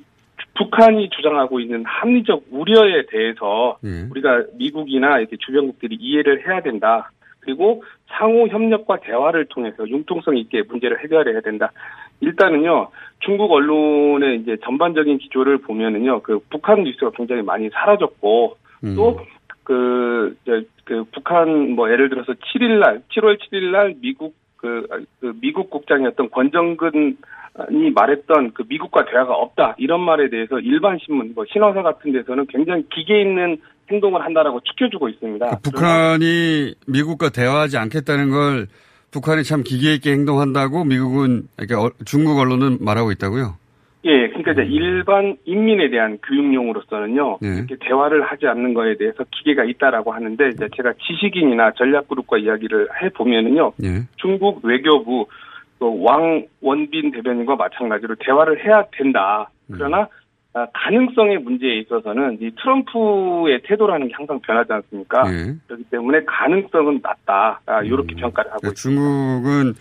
북한이 0.58 1.08
주장하고 1.10 1.60
있는 1.60 1.84
합리적 1.84 2.46
우려에 2.50 3.06
대해서 3.06 3.78
예. 3.84 4.08
우리가 4.10 4.44
미국이나 4.54 5.20
이렇게 5.20 5.36
주변국들이 5.36 5.96
이해를 6.00 6.46
해야 6.46 6.60
된다. 6.60 7.10
그리고 7.40 7.82
상호 8.08 8.48
협력과 8.48 8.98
대화를 9.00 9.46
통해서 9.46 9.88
융통성 9.88 10.36
있게 10.36 10.62
문제를 10.62 11.02
해결해야 11.02 11.40
된다. 11.40 11.70
일단은요, 12.20 12.88
중국 13.20 13.52
언론의 13.52 14.40
이제 14.40 14.56
전반적인 14.64 15.18
기조를 15.18 15.58
보면은요, 15.58 16.22
그 16.22 16.40
북한 16.50 16.82
뉴스가 16.82 17.12
굉장히 17.12 17.42
많이 17.42 17.70
사라졌고, 17.70 18.56
음. 18.84 18.96
또, 18.96 19.20
그, 19.62 20.36
이제 20.42 20.66
그 20.84 21.04
북한 21.12 21.70
뭐 21.70 21.90
예를 21.90 22.08
들어서 22.08 22.32
7일 22.32 22.80
날, 22.80 23.02
7월 23.12 23.38
7일 23.38 23.70
날 23.70 23.94
미국 24.00 24.34
그, 24.58 24.86
그 25.20 25.32
미국 25.40 25.70
국장이었던 25.70 26.30
권정근 26.30 27.16
북한이 27.58 27.90
말했던 27.90 28.52
그 28.54 28.62
미국과 28.68 29.04
대화가 29.06 29.34
없다 29.34 29.74
이런 29.78 30.00
말에 30.00 30.30
대해서 30.30 30.60
일반 30.60 30.98
신문, 31.04 31.32
뭐 31.34 31.44
신화사 31.52 31.82
같은 31.82 32.12
데서는 32.12 32.46
굉장히 32.46 32.84
기계 32.94 33.20
있는 33.20 33.58
행동을 33.90 34.24
한다라고 34.24 34.60
추켜주고 34.60 35.08
있습니다. 35.08 35.46
그 35.48 35.70
북한이 35.70 36.74
미국과 36.86 37.30
대화하지 37.30 37.78
않겠다는 37.78 38.30
걸 38.30 38.66
북한이 39.10 39.42
참 39.42 39.62
기계 39.64 39.94
있게 39.94 40.12
행동한다고 40.12 40.84
미국은 40.84 41.48
그러니까 41.56 41.90
중국 42.04 42.38
언론은 42.38 42.78
말하고 42.80 43.10
있다고요? 43.12 43.56
예, 44.08 44.28
그러니까 44.28 44.52
이제 44.52 44.62
일반 44.64 45.36
인민에 45.44 45.90
대한 45.90 46.18
교육용으로서는요, 46.26 47.38
네. 47.42 47.48
이렇게 47.58 47.76
대화를 47.78 48.22
하지 48.22 48.46
않는 48.46 48.72
거에 48.72 48.96
대해서 48.96 49.22
기계가 49.30 49.64
있다라고 49.64 50.12
하는데, 50.12 50.48
이제 50.48 50.66
제가 50.74 50.94
지식인이나 51.06 51.72
전략그룹과 51.72 52.38
이야기를 52.38 52.88
해 53.02 53.10
보면은요, 53.10 53.72
예. 53.84 54.02
중국 54.16 54.64
외교부 54.64 55.26
또왕 55.78 56.46
원빈 56.62 57.12
대변인과 57.12 57.56
마찬가지로 57.56 58.16
대화를 58.18 58.64
해야 58.64 58.84
된다. 58.92 59.50
그러나 59.70 60.08
아, 60.54 60.66
가능성의 60.72 61.38
문제에 61.38 61.78
있어서는 61.80 62.38
이 62.40 62.50
트럼프의 62.56 63.60
태도라는 63.64 64.08
게 64.08 64.14
항상 64.14 64.40
변하지 64.40 64.72
않습니까? 64.72 65.22
예. 65.32 65.54
그렇기 65.66 65.84
때문에 65.90 66.20
가능성은 66.26 67.00
낮다. 67.02 67.60
아, 67.66 67.82
이렇게 67.82 68.14
평가를 68.16 68.50
하고 68.50 68.60
그러니까 68.60 68.72
있습니다. 68.72 69.00
중국은 69.00 69.74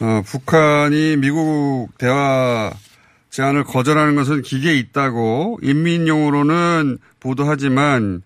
어, 0.00 0.22
북한이 0.24 1.16
미국 1.16 1.88
대화 1.98 2.70
제안을 3.34 3.64
거절하는 3.64 4.14
것은 4.14 4.42
기계에 4.42 4.74
있다고 4.74 5.58
인민용으로는 5.60 6.98
보도하지만 7.20 8.22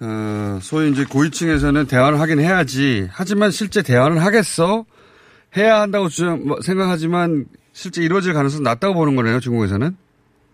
어, 0.00 0.58
소위 0.60 0.90
이제 0.90 1.04
고위층에서는 1.04 1.86
대화를 1.86 2.18
하긴 2.18 2.40
해야지. 2.40 3.06
하지만 3.12 3.52
실제 3.52 3.80
대화를 3.80 4.24
하겠어? 4.24 4.86
해야 5.56 5.80
한다고 5.80 6.08
좀뭐 6.08 6.62
생각하지만 6.62 7.44
실제 7.70 8.02
이루어질 8.02 8.34
가능성은 8.34 8.64
낮다고 8.64 8.94
보는 8.94 9.14
거네요, 9.14 9.38
중국에서는. 9.38 9.92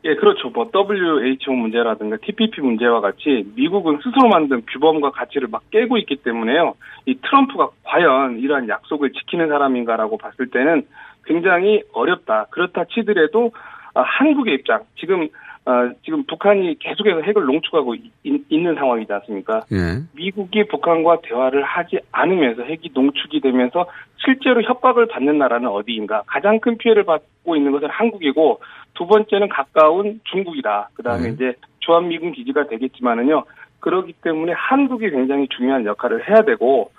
예, 0.04 0.14
그렇죠. 0.14 0.50
뭐 0.50 0.70
WHO 0.75 1.52
문제라든가 1.52 2.18
TPP 2.18 2.60
문제와 2.60 3.00
같이 3.00 3.46
미국은 3.54 3.99
스스로 4.02 4.28
만든 4.28 4.62
규범과 4.70 5.10
가치를 5.12 5.49
막 5.50 5.62
깨고 5.70 5.96
있기 5.96 6.16
때문에요. 6.16 6.75
이 7.06 7.14
트럼프가 7.22 7.70
과연 7.84 8.40
이러한 8.40 8.68
약속을 8.68 9.12
지키는 9.12 9.49
사람인가라고 9.49 10.18
봤을 10.18 10.49
때는 10.49 10.87
굉장히 11.30 11.82
어렵다. 11.92 12.46
그렇다 12.50 12.84
치더라도 12.87 13.52
아, 13.94 14.02
한국의 14.02 14.54
입장 14.54 14.80
지금 14.99 15.28
아, 15.64 15.92
지금 16.04 16.25
북한이 16.25 16.76
계속해서 16.80 17.20
핵을 17.20 17.44
농축하고 17.44 17.94
있, 17.94 18.02
있는 18.25 18.75
상황이지 18.75 19.12
않습니까? 19.12 19.60
예. 19.70 20.02
미국이 20.16 20.64
북한과 20.66 21.18
대화를 21.22 21.62
하지 21.62 22.00
않으면서 22.10 22.62
핵이 22.62 22.90
농축이 22.92 23.40
되면서 23.40 23.87
실제로 24.16 24.62
협박을 24.62 25.06
받는 25.06 25.38
나라는 25.38 25.68
어디인가? 25.68 26.22
가장 26.26 26.58
큰 26.58 26.76
피해를 26.78 27.04
받고 27.04 27.54
있는 27.54 27.70
것은 27.70 27.88
한국이고 27.90 28.60
두 28.94 29.06
번째는 29.06 29.49
가까운 29.50 30.20
중국이다. 30.25 30.90
그 30.94 31.02
다음에 31.04 31.28
네. 31.28 31.30
이제 31.30 31.52
주한미군 31.80 32.32
기지가 32.32 32.66
되겠지만은요. 32.66 33.44
그렇기 33.78 34.14
때문에 34.22 34.52
한국이 34.52 35.10
굉장히 35.10 35.46
중요한 35.49 35.84
역할을 35.87 36.28
해야 36.28 36.42
되고 36.42 36.90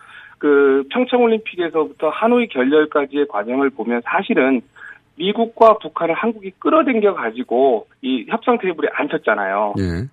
그 0.42 0.84
평창올림픽에서부터 0.90 2.10
하노이 2.10 2.48
결렬까지의 2.48 3.28
과정을 3.28 3.70
보면 3.70 4.02
사실은 4.04 4.62
미국과 5.16 5.78
북한을 5.78 6.16
한국이 6.16 6.50
끌어당겨 6.58 7.14
가지고 7.14 7.86
이 8.02 8.26
협상 8.28 8.58
테이블에 8.58 8.90
앉혔잖아요. 8.92 9.76
예. 9.78 10.08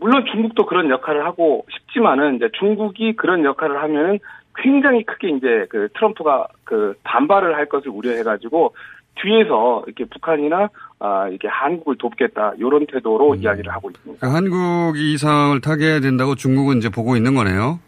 물론 0.00 0.24
중국도 0.32 0.66
그런 0.66 0.90
역할을 0.90 1.24
하고 1.24 1.64
싶지만은 1.70 2.36
이제 2.36 2.48
중국이 2.58 3.14
그런 3.14 3.44
역할을 3.44 3.80
하면은 3.80 4.18
굉장히 4.56 5.04
크게 5.04 5.28
이제 5.28 5.66
그 5.70 5.86
트럼프가 5.94 6.48
그 6.64 6.94
반발을 7.04 7.54
할 7.54 7.66
것을 7.66 7.90
우려해 7.90 8.24
가지고 8.24 8.74
뒤에서 9.22 9.84
이렇게 9.86 10.06
북한이나 10.06 10.70
아 10.98 11.28
이게 11.28 11.46
한국을 11.46 11.96
돕겠다 11.98 12.54
이런 12.58 12.84
태도로 12.86 13.36
이야기를 13.36 13.72
하고 13.72 13.90
있습니다. 13.90 14.26
그러니까 14.26 14.36
한국이 14.36 15.12
이 15.12 15.18
상황을 15.18 15.60
타개해야 15.60 16.00
된다고 16.00 16.34
중국은 16.34 16.78
이제 16.78 16.88
보고 16.88 17.14
있는 17.14 17.36
거네요. 17.36 17.78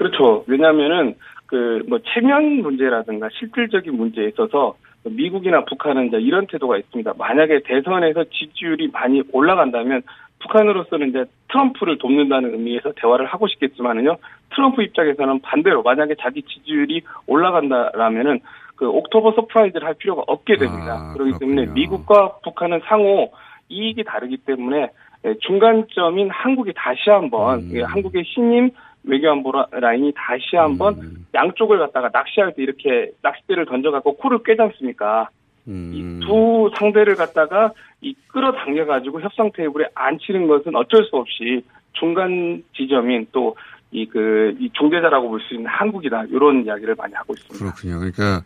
그렇죠. 0.00 0.44
왜냐하면은 0.46 1.14
그 1.44 1.82
뭐 1.88 1.98
체면 2.14 2.62
문제라든가 2.62 3.28
실질적인 3.38 3.94
문제에 3.96 4.28
있어서 4.28 4.76
미국이나 5.04 5.64
북한은 5.64 6.06
이제 6.06 6.18
이런 6.18 6.46
태도가 6.46 6.78
있습니다. 6.78 7.14
만약에 7.18 7.62
대선에서 7.64 8.24
지지율이 8.24 8.90
많이 8.92 9.22
올라간다면 9.32 10.02
북한으로서는 10.38 11.08
이제 11.08 11.24
트럼프를 11.48 11.98
돕는다는 11.98 12.52
의미에서 12.52 12.92
대화를 12.96 13.26
하고 13.26 13.48
싶겠지만은요. 13.48 14.16
트럼프 14.54 14.82
입장에서는 14.82 15.40
반대로 15.40 15.82
만약에 15.82 16.14
자기 16.20 16.42
지지율이 16.42 17.02
올라간다라면은 17.26 18.40
그 18.76 18.88
October 18.88 19.32
surprise를 19.32 19.86
할 19.86 19.94
필요가 19.94 20.22
없게 20.26 20.56
됩니다. 20.56 21.10
아, 21.10 21.12
그렇기 21.12 21.32
때문에. 21.40 21.72
미국과 21.74 22.38
북한은 22.42 22.80
상호 22.86 23.32
이익이 23.68 24.04
다르기 24.04 24.38
때문에 24.38 24.90
예, 25.26 25.34
중간점인 25.40 26.30
한국이 26.30 26.72
다시 26.74 27.10
한번 27.10 27.58
음. 27.58 27.70
예, 27.74 27.82
한국의 27.82 28.24
신임 28.24 28.70
외교안보 29.04 29.52
라- 29.52 29.66
라인이 29.72 30.12
다시 30.16 30.56
한번 30.56 30.94
음. 31.00 31.26
양쪽을 31.34 31.78
갖다가 31.78 32.10
낚시할 32.12 32.52
때 32.54 32.62
이렇게 32.62 33.10
낚싯대를 33.22 33.66
던져갖고 33.66 34.16
코를 34.16 34.42
꿰지 34.44 34.60
않습니까? 34.62 35.28
음. 35.68 35.92
이 35.94 36.19
두 36.19 36.70
상대를 36.78 37.16
갖다가 37.16 37.72
이 38.00 38.14
끌어당겨 38.28 38.86
가지고 38.86 39.20
협상 39.20 39.50
테이블에 39.54 39.86
앉히는 39.94 40.46
것은 40.48 40.74
어쩔 40.74 41.04
수 41.04 41.16
없이 41.16 41.62
중간 41.92 42.62
지점인 42.76 43.26
또 43.32 43.54
이 43.92 44.06
그 44.06 44.54
이 44.60 44.70
중재자라고 44.72 45.28
볼 45.28 45.40
수 45.40 45.54
있는 45.54 45.66
한국이다 45.68 46.24
이런 46.30 46.64
이야기를 46.64 46.94
많이 46.94 47.12
하고 47.14 47.34
있습니다. 47.34 47.58
그렇군요. 47.58 47.98
그러니까 47.98 48.44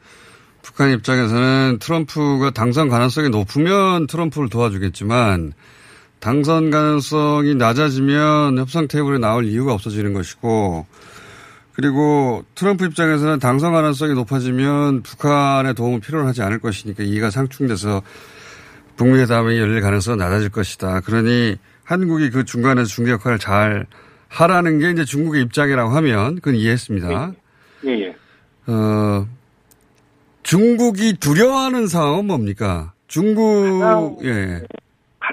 북한 0.63 0.91
입장에서는 0.93 1.79
트럼프가 1.81 2.51
당선 2.53 2.89
가능성이 2.89 3.29
높으면 3.29 4.07
트럼프를 4.07 4.49
도와주겠지만 4.49 5.53
당선 6.29 6.71
가능성이 6.71 7.55
낮아지면 7.55 8.57
협상 8.57 8.89
테이블에 8.89 9.19
나올 9.19 9.45
이유가 9.45 9.75
없어지는 9.75 10.15
것이고 10.15 10.87
그리고 11.75 12.47
트럼프 12.55 12.87
입장에서는 12.87 13.41
당선 13.41 13.75
가능성이 13.75 14.15
높아지면 14.15 15.03
북한의 15.03 15.75
도움을 15.75 16.01
필요로 16.01 16.27
하지 16.27 16.41
않을 16.41 16.61
것이니까 16.61 17.03
이가 17.03 17.29
상충돼서 17.29 18.01
북미 18.97 19.19
회담이 19.19 19.59
열릴 19.59 19.83
가능성은 19.83 20.17
낮아질 20.17 20.49
것이다. 20.49 21.01
그러니 21.01 21.57
한국이 21.85 22.31
그 22.31 22.47
중간에서 22.47 22.89
중재 22.89 23.11
역할을 23.13 23.39
잘 23.39 23.85
하라는 24.29 24.79
게 24.79 24.93
이제 24.93 25.05
중국의 25.05 25.43
입장이라고 25.43 25.91
하면 25.91 26.37
그건 26.37 26.55
이해했습니다. 26.55 27.33
예, 27.85 27.91
예. 27.91 28.17
어, 28.73 29.27
중국이 30.43 31.19
두려워하는 31.21 31.87
상황은 31.87 32.25
뭡니까? 32.25 32.95
중국, 33.09 33.81
가장- 33.81 34.17
예. 34.25 34.63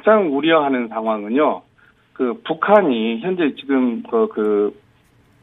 가장 0.04 0.36
우려하는 0.36 0.88
상황은요. 0.90 1.62
그 2.14 2.34
북한이 2.44 3.20
현재 3.22 3.54
지금 3.60 4.04
그, 4.04 4.28
그 4.30 4.76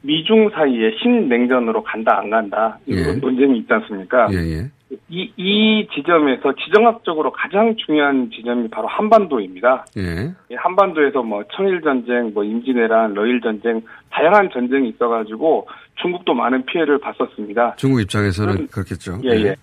미중 0.03 0.51
사이에 0.51 0.97
신냉전으로 1.01 1.83
간다 1.83 2.19
안 2.19 2.31
간다 2.31 2.79
예. 2.89 2.95
이런 2.95 3.21
논쟁이 3.21 3.59
있지 3.59 3.73
않습니까? 3.73 4.29
예, 4.33 4.37
예. 4.37 4.71
이, 5.11 5.31
이 5.37 5.87
지점에서 5.93 6.55
지정학적으로 6.55 7.31
가장 7.33 7.75
중요한 7.77 8.31
지점이 8.31 8.69
바로 8.69 8.87
한반도입니다. 8.89 9.87
예. 9.97 10.33
이 10.51 10.55
한반도에서 10.55 11.23
뭐 11.23 11.43
청일 11.53 11.81
전쟁, 11.83 12.33
뭐 12.33 12.45
임진왜란, 12.45 13.15
러일 13.15 13.41
전쟁 13.41 13.83
다양한 14.11 14.51
전쟁이 14.53 14.89
있어가지고 14.91 15.69
중국도 16.01 16.35
많은 16.35 16.65
피해를 16.67 16.99
봤었습니다. 16.99 17.75
중국 17.77 18.01
입장에서는 18.01 18.53
그럼- 18.55 18.67
그렇겠죠. 18.69 19.19
예, 19.25 19.31
예. 19.31 19.57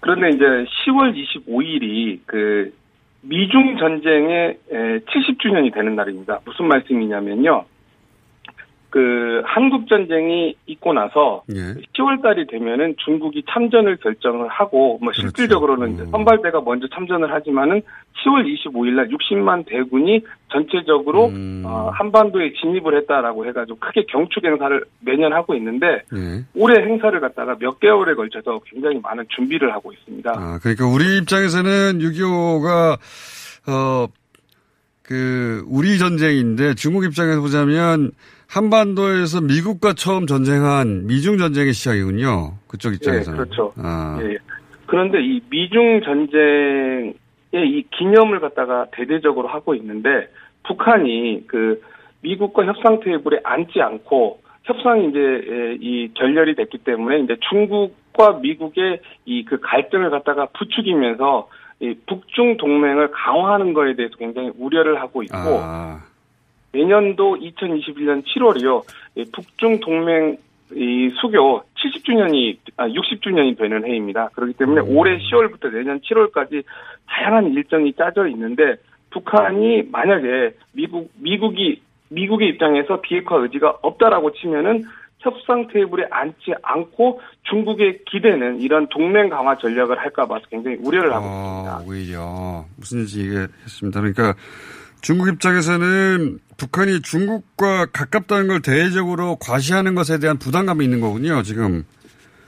그런데 0.00 0.30
이제 0.30 0.44
10월 0.44 1.14
25일이 1.14 2.20
그 2.26 2.72
미중 3.22 3.76
전쟁의 3.78 4.58
70주년이 5.06 5.72
되는 5.72 5.94
날입니다. 5.94 6.40
무슨 6.44 6.66
말씀이냐면요. 6.66 7.64
그 8.92 9.40
한국 9.46 9.88
전쟁이 9.88 10.54
있고 10.66 10.92
나서 10.92 11.42
예. 11.50 11.80
10월 11.96 12.22
달이 12.22 12.46
되면은 12.46 12.96
중국이 13.02 13.42
참전을 13.50 13.96
결정을 13.96 14.48
하고 14.48 14.98
뭐 15.00 15.10
그렇죠. 15.12 15.22
실질적으로는 15.22 15.98
음. 15.98 16.10
선발대가 16.10 16.60
먼저 16.60 16.86
참전을 16.94 17.32
하지만은 17.32 17.80
10월 18.22 18.44
25일 18.44 18.90
날 18.90 19.08
60만 19.08 19.64
대군이 19.66 20.20
전체적으로 20.50 21.28
음. 21.28 21.62
어, 21.64 21.90
한반도에 21.94 22.52
진입을 22.60 22.98
했다라고 22.98 23.46
해가지고 23.46 23.78
크게 23.78 24.04
경축 24.10 24.44
행사를 24.44 24.84
매년 25.00 25.32
하고 25.32 25.54
있는데 25.54 26.02
예. 26.14 26.44
올해 26.54 26.84
행사를 26.84 27.18
갖다가 27.18 27.56
몇 27.58 27.80
개월에 27.80 28.12
걸쳐서 28.12 28.60
굉장히 28.66 29.00
많은 29.02 29.24
준비를 29.30 29.72
하고 29.72 29.90
있습니다. 29.94 30.30
아, 30.36 30.58
그러니까 30.60 30.86
우리 30.86 31.16
입장에서는 31.16 31.98
6.25가, 31.98 32.98
어, 33.68 34.06
그, 35.02 35.64
우리 35.66 35.98
전쟁인데 35.98 36.74
중국 36.74 37.04
입장에서 37.04 37.40
보자면 37.40 38.12
한반도에서 38.52 39.40
미국과 39.40 39.94
처음 39.94 40.26
전쟁한 40.26 41.06
미중 41.06 41.38
전쟁의 41.38 41.72
시작이군요. 41.72 42.52
그쪽 42.68 42.92
입장에서는. 42.94 43.38
예, 43.38 43.42
그렇죠. 43.42 43.72
아, 43.78 44.18
예, 44.22 44.34
예. 44.34 44.38
그런데 44.86 45.22
이 45.22 45.40
미중 45.48 46.02
전쟁의 46.04 47.14
이 47.54 47.84
기념을 47.96 48.40
갖다가 48.40 48.86
대대적으로 48.92 49.48
하고 49.48 49.74
있는데 49.74 50.28
북한이 50.64 51.44
그 51.46 51.80
미국과 52.20 52.66
협상 52.66 53.00
테이블에 53.00 53.40
앉지 53.42 53.80
않고 53.80 54.42
협상이 54.64 55.08
이제 55.08 55.18
예, 55.18 55.76
이 55.80 56.12
결렬이 56.14 56.54
됐기 56.54 56.78
때문에 56.78 57.20
이제 57.20 57.36
중국 57.48 57.96
북과 58.12 58.40
미국의 58.42 59.00
이 59.24 59.44
그 59.44 59.58
갈등을 59.60 60.10
갖다가 60.10 60.46
부추기면서 60.58 61.48
이 61.80 61.94
북중 62.06 62.58
동맹을 62.58 63.10
강화하는 63.10 63.72
거에 63.72 63.96
대해서 63.96 64.14
굉장히 64.16 64.50
우려를 64.58 65.00
하고 65.00 65.22
있고 65.22 65.36
아, 65.36 66.00
내년도 66.72 67.36
2021년 67.36 68.24
7월이요. 68.24 68.82
북중 69.32 69.80
동맹 69.80 70.36
이 70.74 71.10
수교 71.20 71.62
70주년이 71.76 72.56
아 72.76 72.88
60주년이 72.88 73.58
되는 73.58 73.84
해입니다. 73.84 74.30
그렇기 74.34 74.54
때문에 74.54 74.80
올해 74.80 75.18
10월부터 75.18 75.70
내년 75.70 76.00
7월까지 76.00 76.64
다양한 77.06 77.52
일정이 77.52 77.92
짜져 77.92 78.26
있는데 78.28 78.76
북한이 79.10 79.88
만약에 79.90 80.54
미국 80.72 81.10
미국이 81.16 81.82
미국의 82.08 82.48
입장에서 82.50 83.00
비핵화 83.00 83.36
의지가 83.36 83.78
없다라고 83.82 84.32
치면은 84.32 84.84
협상 85.18 85.68
테이블에 85.68 86.06
앉지 86.10 86.54
않고 86.62 87.20
중국의 87.44 88.00
기대는 88.06 88.60
이런 88.60 88.88
동맹 88.88 89.28
강화 89.28 89.56
전략을 89.56 89.98
할까 89.98 90.26
봐서 90.26 90.44
굉장히 90.50 90.78
우려를 90.80 91.12
하고 91.12 91.26
있습니다. 91.26 91.76
어, 91.76 91.84
오히려 91.86 92.64
무슨 92.76 92.98
일인지 92.98 93.20
얘기 93.20 93.36
했습니다. 93.36 94.00
그러니까 94.00 94.34
중국 95.02 95.28
입장에서는 95.28 96.38
북한이 96.56 97.02
중국과 97.02 97.86
가깝다는 97.92 98.46
걸 98.48 98.62
대외적으로 98.62 99.36
과시하는 99.40 99.94
것에 99.96 100.18
대한 100.20 100.38
부담감이 100.38 100.84
있는 100.84 101.00
거군요, 101.00 101.42
지금. 101.42 101.84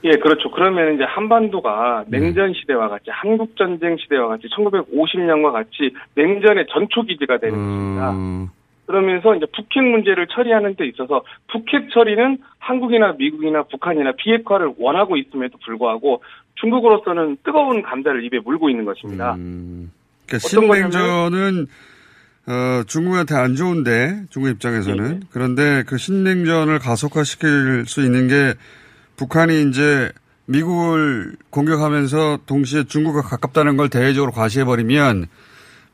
예, 0.05 0.11
그렇죠. 0.11 0.49
그러면 0.51 0.95
이제 0.95 1.03
한반도가 1.03 2.05
냉전 2.07 2.53
시대와 2.53 2.87
같이 2.89 3.05
한국 3.09 3.57
전쟁 3.57 3.97
시대와 3.97 4.29
같이 4.29 4.43
1950년과 4.55 5.51
같이 5.51 5.93
냉전의 6.13 6.67
전초 6.71 7.01
기지가 7.03 7.39
되는. 7.39 7.57
음, 7.57 8.47
그러면서 8.85 9.35
이제 9.35 9.47
북핵 9.53 9.83
문제를 9.83 10.27
처리하는 10.27 10.75
데 10.75 10.85
있어서 10.87 11.23
북핵 11.51 11.89
처리는 11.91 12.37
한국이나 12.59 13.13
미국이나 13.17 13.63
북한이나 13.63 14.11
비핵화를 14.13 14.75
원하고 14.77 15.17
있음에도 15.17 15.57
불구하고 15.65 16.23
중국으로서는 16.61 17.37
뜨거운 17.43 17.81
감자를 17.81 18.23
입에 18.25 18.39
물고 18.39 18.69
있는 18.69 18.85
것입니다. 18.85 19.33
음. 19.35 19.91
그러니까 20.27 20.47
어떤 20.47 20.67
거냐면- 20.67 20.91
신냉전은 20.91 21.67
어, 22.47 22.83
중국한테 22.85 23.35
안 23.35 23.55
좋은데 23.55 24.23
중국 24.29 24.49
입장에서는 24.49 25.19
네. 25.19 25.27
그런데 25.31 25.83
그 25.87 25.97
신냉전을 25.97 26.79
가속화시킬 26.79 27.85
수 27.87 28.01
있는 28.01 28.27
게 28.27 28.53
북한이 29.17 29.69
이제 29.69 30.11
미국을 30.45 31.35
공격하면서 31.49 32.39
동시에 32.45 32.83
중국과 32.83 33.23
가깝다는 33.23 33.77
걸 33.77 33.89
대외적으로 33.89 34.31
과시해버리면 34.31 35.25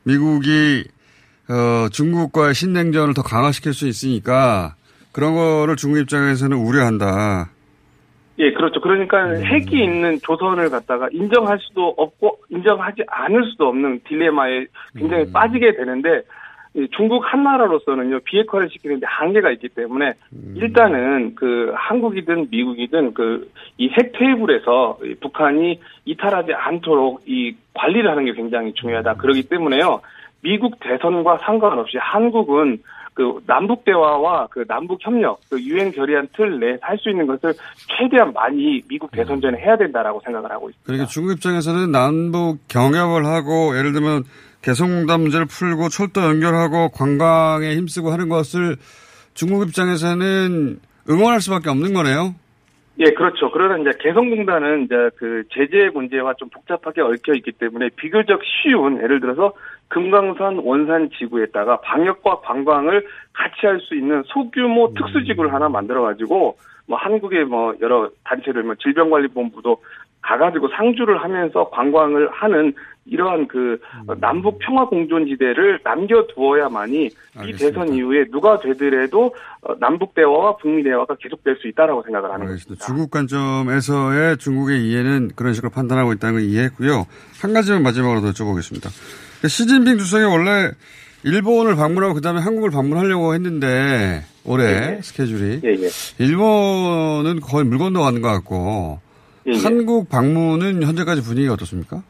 미국이 0.04 0.84
어, 1.48 1.88
중국과의 1.88 2.54
신냉전을 2.54 3.14
더 3.14 3.22
강화시킬 3.22 3.72
수 3.72 3.88
있으니까 3.88 4.74
그런 5.10 5.34
거를 5.34 5.76
중국 5.76 6.00
입장에서는 6.00 6.56
우려한다. 6.56 7.50
예, 8.38 8.52
그렇죠. 8.52 8.80
그러니까 8.80 9.28
핵이 9.28 9.84
있는 9.84 10.18
조선을 10.22 10.70
갖다가 10.70 11.08
인정할 11.12 11.58
수도 11.60 11.94
없고 11.96 12.38
인정하지 12.50 13.02
않을 13.06 13.44
수도 13.50 13.68
없는 13.68 14.00
딜레마에 14.08 14.66
굉장히 14.96 15.30
빠지게 15.30 15.76
되는데 15.76 16.08
이 16.08 16.22
중국 16.96 17.22
한 17.24 17.42
나라로서는요 17.44 18.20
비핵화를 18.24 18.70
시키는데 18.70 19.06
한계가 19.06 19.50
있기 19.52 19.68
때문에 19.68 20.14
일단은 20.54 21.34
그 21.34 21.72
한국이든 21.74 22.48
미국이든 22.50 23.14
그 23.14 23.48
이 23.78 23.88
핵 23.92 24.12
테이블에서 24.12 24.98
이 25.04 25.14
북한이 25.14 25.80
이탈하지 26.04 26.52
않도록 26.54 27.22
이 27.26 27.54
관리를 27.74 28.10
하는 28.10 28.24
게 28.24 28.32
굉장히 28.32 28.72
중요하다. 28.74 29.14
그렇기 29.14 29.44
때문에요 29.44 30.00
미국 30.42 30.78
대선과 30.80 31.38
상관없이 31.44 31.98
한국은 31.98 32.78
그 33.14 33.40
남북 33.46 33.84
대화와 33.84 34.48
그 34.50 34.64
남북 34.66 34.98
협력, 35.04 35.40
그 35.50 35.60
유엔 35.60 35.92
결의안 35.92 36.28
틀 36.34 36.58
내에서 36.58 36.78
할수 36.80 37.10
있는 37.10 37.26
것을 37.26 37.52
최대한 37.98 38.32
많이 38.32 38.80
미국 38.88 39.10
대선 39.10 39.40
전에 39.40 39.58
해야 39.58 39.76
된다라고 39.76 40.20
생각을 40.24 40.50
하고 40.50 40.70
있습니다. 40.70 40.86
그러니까 40.86 41.06
중국 41.08 41.32
입장에서는 41.32 41.90
남북 41.90 42.58
경협을 42.68 43.26
하고 43.26 43.76
예를 43.76 43.92
들면 43.92 44.22
개성공단 44.62 45.20
문제를 45.20 45.46
풀고 45.46 45.88
철도 45.88 46.22
연결하고 46.22 46.90
관광에 46.90 47.74
힘쓰고 47.76 48.10
하는 48.10 48.28
것을 48.28 48.76
중국 49.34 49.66
입장에서는 49.66 50.78
응원할 51.10 51.40
수밖에 51.40 51.68
없는 51.70 51.94
거네요. 51.94 52.34
예, 52.98 53.10
그렇죠. 53.10 53.50
그러나 53.50 53.78
이제 53.78 53.90
개성공단은 54.00 54.84
이제 54.84 54.94
그 55.16 55.42
제재 55.50 55.90
문제와 55.94 56.34
좀 56.34 56.48
복잡하게 56.50 57.00
얽혀 57.00 57.32
있기 57.34 57.52
때문에 57.52 57.88
비교적 57.96 58.40
쉬운 58.44 59.02
예를 59.02 59.20
들어서 59.20 59.54
금강산 59.88 60.58
원산 60.58 61.10
지구에다가 61.18 61.80
방역과 61.80 62.40
관광을 62.40 63.06
같이 63.32 63.66
할 63.66 63.80
수 63.80 63.94
있는 63.94 64.22
소규모 64.26 64.92
특수지구를 64.94 65.52
하나 65.52 65.68
만들어 65.68 66.02
가지고 66.02 66.56
뭐 66.86 66.98
한국의 66.98 67.46
뭐 67.46 67.74
여러 67.80 68.10
단체들 68.24 68.62
뭐 68.62 68.74
질병관리본부도 68.76 69.78
가가지고 70.20 70.68
상주를 70.68 71.22
하면서 71.22 71.68
관광을 71.70 72.30
하는 72.30 72.74
이러한 73.04 73.48
그 73.48 73.78
어, 74.06 74.14
남북 74.20 74.58
평화 74.60 74.86
공존 74.86 75.26
지대를 75.26 75.80
남겨두어야만이 75.84 77.04
이 77.04 77.10
알겠습니다. 77.36 77.58
대선 77.80 77.94
이후에 77.94 78.26
누가 78.30 78.60
되더라도 78.60 79.34
어, 79.62 79.74
남북 79.80 80.14
대화와 80.14 80.56
북미 80.56 80.82
대화가 80.84 81.16
계속될 81.20 81.56
수 81.60 81.68
있다라고 81.68 82.02
생각을 82.04 82.30
하는 82.30 82.46
알겠습니다. 82.46 82.84
것입니다. 82.84 82.86
중국 82.86 83.10
관점에서의 83.10 84.38
중국의 84.38 84.86
이해는 84.86 85.30
그런 85.34 85.52
식으로 85.54 85.70
판단하고 85.70 86.12
있다는 86.12 86.34
걸 86.40 86.42
이해했고요. 86.44 87.06
한 87.40 87.52
가지만 87.52 87.82
마지막으로 87.82 88.20
더 88.20 88.30
여쭤보겠습니다. 88.30 88.88
시진핑 89.48 89.98
주석이 89.98 90.24
원래 90.24 90.70
일본을 91.24 91.74
방문하고 91.76 92.14
그다음에 92.14 92.40
한국을 92.40 92.70
방문하려고 92.70 93.34
했는데 93.34 94.22
올해 94.44 94.64
예, 94.64 94.96
예. 94.96 95.02
스케줄이 95.02 95.60
예, 95.64 95.68
예. 95.68 95.88
일본은 96.18 97.40
거의 97.40 97.64
물 97.64 97.78
건너가는 97.78 98.22
것 98.22 98.28
같고. 98.28 99.00
한국 99.64 100.08
방문은 100.08 100.84
현재까지 100.84 101.20
분위기가 101.20 101.54
어떻습니까? 101.54 102.04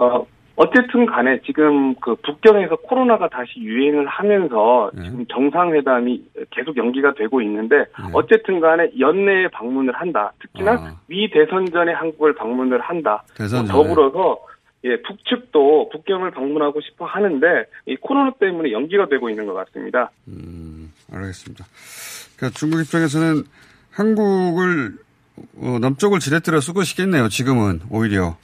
어, 0.00 0.26
어쨌든 0.56 1.06
간에 1.06 1.40
지금 1.46 1.94
그 1.96 2.14
북경에서 2.16 2.76
코로나가 2.76 3.28
다시 3.28 3.60
유행을 3.60 4.06
하면서 4.06 4.90
네. 4.94 5.04
지금 5.04 5.26
정상회담이 5.26 6.22
계속 6.50 6.76
연기가 6.76 7.14
되고 7.14 7.40
있는데 7.40 7.86
어쨌든 8.12 8.60
간에 8.60 8.90
연내에 8.98 9.48
방문을 9.48 9.94
한다. 9.94 10.32
특히나 10.40 10.72
아. 10.72 10.96
미 11.06 11.30
대선 11.30 11.64
전에 11.70 11.92
한국을 11.92 12.34
방문을 12.34 12.80
한다. 12.80 13.22
대선 13.34 13.64
뭐 13.64 13.72
전에. 13.72 13.88
더불어서 13.88 14.40
예, 14.84 15.00
북측도 15.02 15.90
북경을 15.92 16.30
방문하고 16.30 16.80
싶어 16.80 17.04
하는데 17.04 17.46
이 17.86 17.96
코로나 17.96 18.30
때문에 18.38 18.72
연기가 18.72 19.06
되고 19.08 19.28
있는 19.28 19.46
것 19.46 19.54
같습니다. 19.54 20.10
음, 20.28 20.90
알겠습니다. 21.12 21.64
그러니까 22.36 22.58
중국 22.58 22.80
입장에서는 22.80 23.44
한국을 23.92 24.92
어, 25.58 25.78
남쪽을 25.80 26.18
지렛대로 26.18 26.60
쓰고 26.60 26.82
싶겠네요. 26.82 27.28
지금은 27.28 27.80
오히려. 27.90 28.36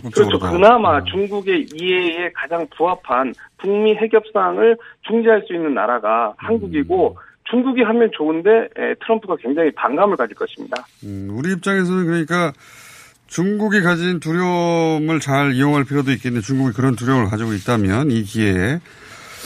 그렇죠. 0.00 0.38
그나마 0.38 1.02
중국의 1.04 1.66
이해에 1.74 2.30
가장 2.32 2.66
부합한 2.76 3.34
북미 3.58 3.94
핵협상을 3.94 4.76
중재할 5.06 5.42
수 5.46 5.54
있는 5.54 5.74
나라가 5.74 6.34
한국이고 6.36 7.18
중국이 7.50 7.82
하면 7.82 8.10
좋은데 8.16 8.50
에, 8.50 8.94
트럼프가 9.00 9.36
굉장히 9.36 9.70
반감을 9.72 10.16
가질 10.16 10.36
것입니다. 10.36 10.84
음, 11.04 11.28
우리 11.32 11.52
입장에서는 11.52 12.06
그러니까 12.06 12.52
중국이 13.26 13.80
가진 13.82 14.20
두려움을 14.20 15.20
잘 15.20 15.52
이용할 15.52 15.84
필요도 15.84 16.10
있겠는데 16.12 16.44
중국이 16.44 16.72
그런 16.74 16.96
두려움을 16.96 17.28
가지고 17.30 17.52
있다면 17.52 18.10
이 18.10 18.22
기회에 18.22 18.78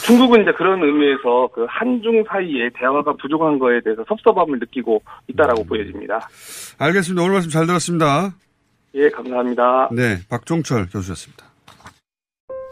중국은 0.05 0.43
이제 0.43 0.53
그런 0.53 0.83
의미에서 0.83 1.49
그 1.55 1.67
한중 1.69 2.23
사이에 2.29 2.69
대화가 2.75 3.15
부족한 3.15 3.59
거에 3.59 3.81
대해서 3.81 4.05
섭섭함을 4.07 4.59
느끼고 4.59 5.03
있다라고 5.29 5.65
보여집니다. 5.65 6.29
알겠습니다. 6.79 7.23
오늘 7.23 7.35
말씀 7.35 7.51
잘 7.51 7.67
들었습니다. 7.67 8.33
예, 8.99 9.11
감사합니다. 9.11 9.91
네, 9.93 10.17
박종철 10.31 10.89
교수였습니다. 10.89 11.45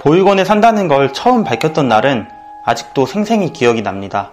보육원에 0.01 0.45
산다는 0.45 0.89
걸 0.89 1.13
처음 1.13 1.45
밝혔던 1.45 1.87
날은 1.87 2.27
아직도 2.65 3.05
생생히 3.05 3.53
기억이 3.53 3.83
납니다. 3.83 4.33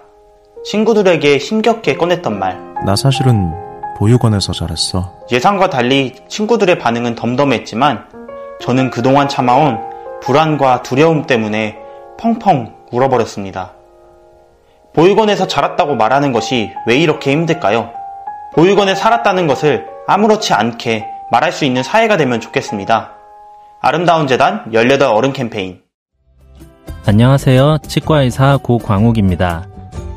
친구들에게 0.64 1.36
힘겹게 1.36 1.98
꺼냈던 1.98 2.38
말. 2.38 2.58
나 2.86 2.96
사실은 2.96 3.52
보육원에서 3.98 4.54
자랐어. 4.54 5.12
예상과 5.30 5.68
달리 5.68 6.14
친구들의 6.28 6.78
반응은 6.78 7.14
덤덤했지만 7.14 8.08
저는 8.62 8.90
그동안 8.90 9.28
참아온 9.28 9.78
불안과 10.22 10.82
두려움 10.82 11.26
때문에 11.26 11.78
펑펑 12.18 12.74
울어버렸습니다. 12.90 13.74
보육원에서 14.94 15.46
자랐다고 15.46 15.96
말하는 15.96 16.32
것이 16.32 16.70
왜 16.86 16.96
이렇게 16.96 17.32
힘들까요? 17.32 17.92
보육원에 18.54 18.94
살았다는 18.94 19.46
것을 19.46 19.86
아무렇지 20.06 20.54
않게 20.54 21.06
말할 21.32 21.50
수 21.50 21.64
있는 21.64 21.82
사회가 21.82 22.18
되면 22.18 22.42
좋겠습니다. 22.42 23.12
아름다운 23.80 24.26
재단 24.26 24.66
18 24.70 25.02
어른 25.04 25.32
캠페인 25.32 25.80
안녕하세요. 27.06 27.78
치과의사 27.88 28.58
고광욱입니다. 28.62 29.66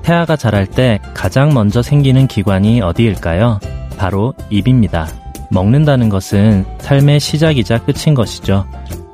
태아가 0.04 0.36
자랄 0.36 0.68
때 0.68 1.00
가장 1.14 1.54
먼저 1.54 1.82
생기는 1.82 2.28
기관이 2.28 2.82
어디일까요? 2.82 3.62
바로 3.98 4.34
입입니다. 4.50 5.08
먹는다는 5.52 6.10
것은 6.10 6.66
삶의 6.80 7.22
시작이자 7.22 7.86
끝인 7.86 8.14
것이죠. 8.14 8.66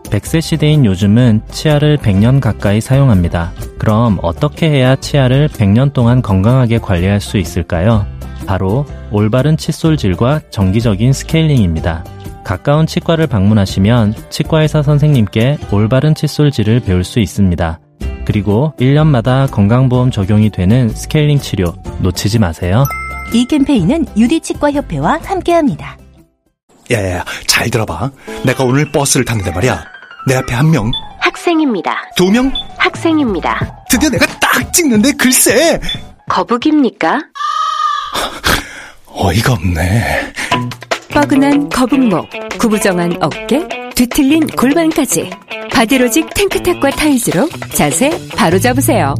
100세 0.06 0.42
시대인 0.42 0.84
요즘은 0.86 1.44
치아를 1.52 1.98
100년 1.98 2.42
가까이 2.42 2.82
사용합니다. 2.82 3.52
그럼 3.78 4.18
어떻게 4.24 4.72
해야 4.72 4.96
치아를 4.96 5.48
100년 5.50 5.94
동안 5.94 6.24
건강하게 6.24 6.80
관리할 6.80 7.22
수 7.22 7.38
있을까요? 7.38 8.08
바로 8.46 8.86
올바른 9.12 9.58
칫솔질과 9.58 10.42
정기적인 10.50 11.14
스케일링입니다. 11.14 12.04
가까운 12.44 12.88
치과를 12.88 13.28
방문하시면 13.28 14.16
치과의사 14.30 14.82
선생님께 14.84 15.58
올바른 15.72 16.16
칫솔질을 16.16 16.82
배울 16.82 17.04
수 17.04 17.20
있습니다. 17.20 17.80
그리고 18.26 18.74
1년마다 18.80 19.50
건강보험 19.50 20.12
적용이 20.12 20.50
되는 20.50 20.90
스케일링 20.90 21.40
치료 21.40 21.74
놓치지 22.00 22.40
마세요. 22.40 22.84
이 23.34 23.46
캠페인은 23.46 24.06
유디치과협회와 24.18 25.20
함께합니다. 25.24 25.98
야야야, 26.92 27.24
잘 27.48 27.70
들어봐. 27.70 28.12
내가 28.46 28.64
오늘 28.64 28.92
버스를 28.92 29.26
탔는데 29.26 29.52
말이야. 29.52 29.86
내 30.28 30.36
앞에 30.36 30.54
한 30.54 30.70
명, 30.70 30.92
학생입니다. 31.20 31.96
두 32.16 32.30
명, 32.30 32.52
학생입니다. 32.78 33.86
드디어 33.90 34.10
내가 34.10 34.26
딱 34.40 34.74
찍는데 34.74 35.14
글쎄. 35.14 35.80
거북입니까? 36.30 37.20
어이가 39.08 39.54
없네. 39.54 40.34
뻐근한 41.14 41.70
거북목, 41.70 42.30
구부정한 42.58 43.18
어깨, 43.22 43.68
뒤틀린 43.96 44.48
골반까지 44.48 45.30
바디로직 45.74 46.34
탱크탑과 46.34 46.92
타이즈로 46.92 47.50
자세 47.74 48.12
바로 48.36 48.60
잡으세요. 48.60 49.16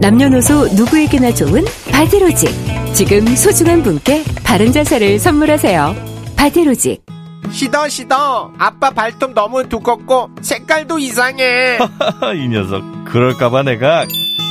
남녀노소 0.00 0.68
누구에게나 0.74 1.32
좋은 1.34 1.64
바디로직. 1.90 2.50
지금 2.94 3.26
소중한 3.36 3.82
분께 3.82 4.24
바른 4.44 4.72
자세를 4.72 5.18
선물하세요. 5.18 5.94
바디로직. 6.36 7.04
시더 7.50 7.88
시더 7.88 8.52
아빠 8.58 8.90
발톱 8.90 9.32
너무 9.32 9.68
두껍고 9.68 10.30
색깔도 10.42 10.98
이상해 10.98 11.78
이 12.34 12.48
녀석 12.48 12.82
그럴까봐 13.04 13.62
내가 13.62 14.04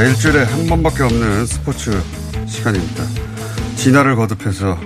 자, 0.00 0.06
일주일에 0.06 0.44
한 0.44 0.66
번밖에 0.66 1.02
없는 1.02 1.44
스포츠 1.44 2.02
시간입니다. 2.46 3.04
진화를 3.76 4.16
거듭해서 4.16 4.70
어, 4.70 4.78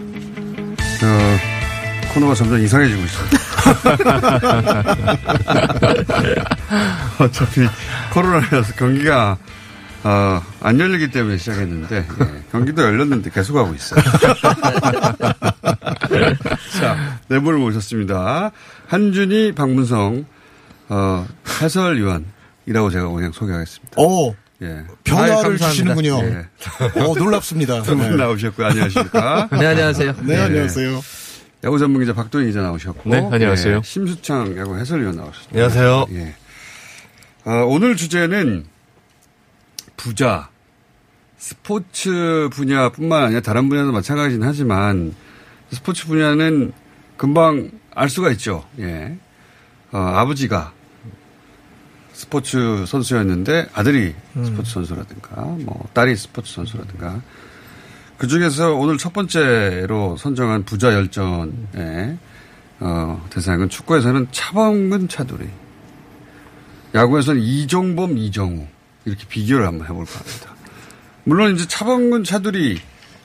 코너가 2.12 2.34
점점 2.34 2.60
이상해지고 2.60 3.00
있습니다. 3.00 3.38
어차피 7.22 7.60
코로나라서 8.12 8.74
경기가 8.74 9.38
어, 10.02 10.42
안 10.60 10.80
열리기 10.80 11.12
때문에 11.12 11.36
시작했는데 11.36 11.96
예, 11.96 12.42
경기도 12.50 12.82
열렸는데 12.82 13.30
계속 13.30 13.56
하고 13.56 13.72
있어요. 13.72 14.02
자, 16.80 17.20
네 17.28 17.38
분을 17.38 17.60
모셨습니다. 17.60 18.50
한준희, 18.88 19.52
박문성 19.52 20.24
어, 20.88 21.24
해설위원이라고 21.62 22.90
제가 22.90 23.06
그냥 23.10 23.30
소개하겠습니다. 23.30 23.94
오. 24.02 24.34
예. 24.64 24.84
변화를 25.04 25.50
아유, 25.50 25.58
주시는군요. 25.58 26.20
예. 26.24 27.00
오, 27.00 27.14
놀랍습니다. 27.14 27.82
두분 27.82 28.10
네. 28.10 28.16
나오셨고요. 28.16 28.66
안녕하십니까? 28.66 29.48
네, 29.60 29.66
안녕하세요. 29.66 30.14
네, 30.22 30.36
안녕하세요. 30.38 31.00
야구 31.64 31.78
전문 31.78 32.00
기자 32.00 32.12
박도희 32.14 32.46
기자 32.46 32.62
나오셨고. 32.62 33.10
네, 33.10 33.28
안녕하세요. 33.30 33.76
예, 33.76 33.80
심수창 33.82 34.56
야구 34.56 34.76
해설위원 34.78 35.16
나오셨습니다. 35.16 35.52
안녕하세요. 35.52 36.06
예. 36.12 36.34
아, 37.44 37.62
오늘 37.66 37.96
주제는 37.96 38.64
부자, 39.96 40.48
스포츠 41.38 42.48
분야뿐만 42.52 43.24
아니라 43.24 43.40
다른 43.40 43.68
분야도 43.68 43.92
마찬가지긴 43.92 44.42
하지만 44.42 45.14
스포츠 45.70 46.06
분야는 46.06 46.72
금방 47.16 47.70
알 47.94 48.08
수가 48.08 48.30
있죠. 48.32 48.64
예. 48.80 49.16
어, 49.92 49.98
아버지가 49.98 50.72
스포츠 52.14 52.86
선수였는데 52.86 53.68
아들이 53.74 54.14
음. 54.36 54.44
스포츠 54.44 54.72
선수라든가 54.72 55.42
뭐 55.42 55.86
딸이 55.92 56.16
스포츠 56.16 56.54
선수라든가 56.54 57.20
그 58.16 58.28
중에서 58.28 58.74
오늘 58.74 58.96
첫 58.96 59.12
번째로 59.12 60.16
선정한 60.16 60.64
부자 60.64 60.94
열전의 60.94 62.16
어, 62.80 63.26
대상은 63.30 63.68
축구에서는 63.68 64.28
차범근 64.30 65.08
차두리, 65.08 65.48
야구에서는 66.94 67.40
이종범 67.40 68.16
이정우 68.16 68.66
이렇게 69.04 69.26
비교를 69.26 69.66
한번 69.66 69.88
해볼까 69.88 70.18
합니다. 70.18 70.54
물론 71.24 71.54
이제 71.54 71.66
차범근 71.66 72.24
차두리 72.24 72.80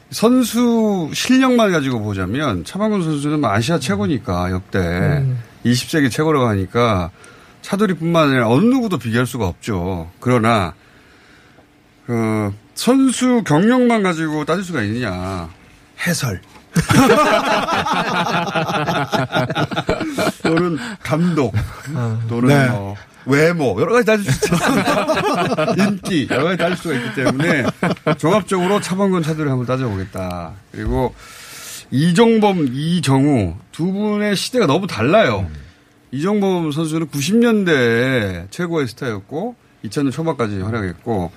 선수 0.09 1.09
실력만 1.13 1.71
가지고 1.71 2.01
보자면 2.01 2.63
차범근 2.65 3.03
선수는 3.03 3.41
뭐 3.41 3.51
아시아 3.51 3.77
최고니까 3.77 4.51
역대 4.51 4.79
음. 4.79 5.39
20세기 5.65 6.09
최고라고 6.09 6.47
하니까 6.47 7.11
차두리뿐만 7.69 8.29
아니라 8.29 8.49
어느 8.49 8.65
누구도 8.65 8.97
비교할 8.97 9.27
수가 9.27 9.45
없죠. 9.45 10.09
그러나 10.19 10.73
그 12.07 12.51
선수 12.73 13.43
경력만 13.45 14.01
가지고 14.01 14.43
따질 14.45 14.63
수가 14.63 14.81
있느냐? 14.81 15.49
해설. 16.07 16.41
또는 20.43 20.77
감독, 21.03 21.53
또는 22.27 22.47
네. 22.47 22.69
뭐 22.69 22.95
외모 23.25 23.79
여러 23.79 23.93
가지 23.93 24.05
따질 24.05 24.31
수 24.31 24.45
있잖아요. 24.45 25.75
인기 25.77 26.27
여러 26.31 26.45
가지 26.45 26.57
따질 26.57 26.77
수가 26.77 26.95
있기 26.95 27.13
때문에 27.13 27.65
종합적으로 28.17 28.81
차범근 28.81 29.21
차두리 29.21 29.47
한번 29.47 29.67
따져보겠다. 29.67 30.53
그리고 30.71 31.13
이종범, 31.91 32.69
이정우 32.71 33.57
두 33.71 33.91
분의 33.91 34.35
시대가 34.35 34.65
너무 34.65 34.87
달라요. 34.87 35.45
이종범 36.11 36.71
선수는 36.71 37.07
90년대 37.07 38.51
최고의 38.51 38.87
스타였고 38.87 39.55
2000년 39.85 40.11
초반까지 40.11 40.59
활약했고 40.59 41.31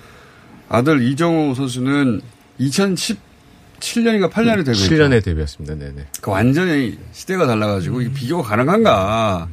아들 0.69 1.01
이정우 1.03 1.55
선수는 1.55 2.21
2017년인가 2.59 4.31
8년에 4.31 4.65
데뷔했죠. 4.65 4.95
7년에 4.95 5.23
데뷔했습니다. 5.23 5.75
네네. 5.75 6.07
그 6.21 6.31
완전히 6.31 6.97
시대가 7.11 7.45
달라가지고 7.45 8.01
이게 8.01 8.13
비교가 8.13 8.49
가능한가? 8.49 9.49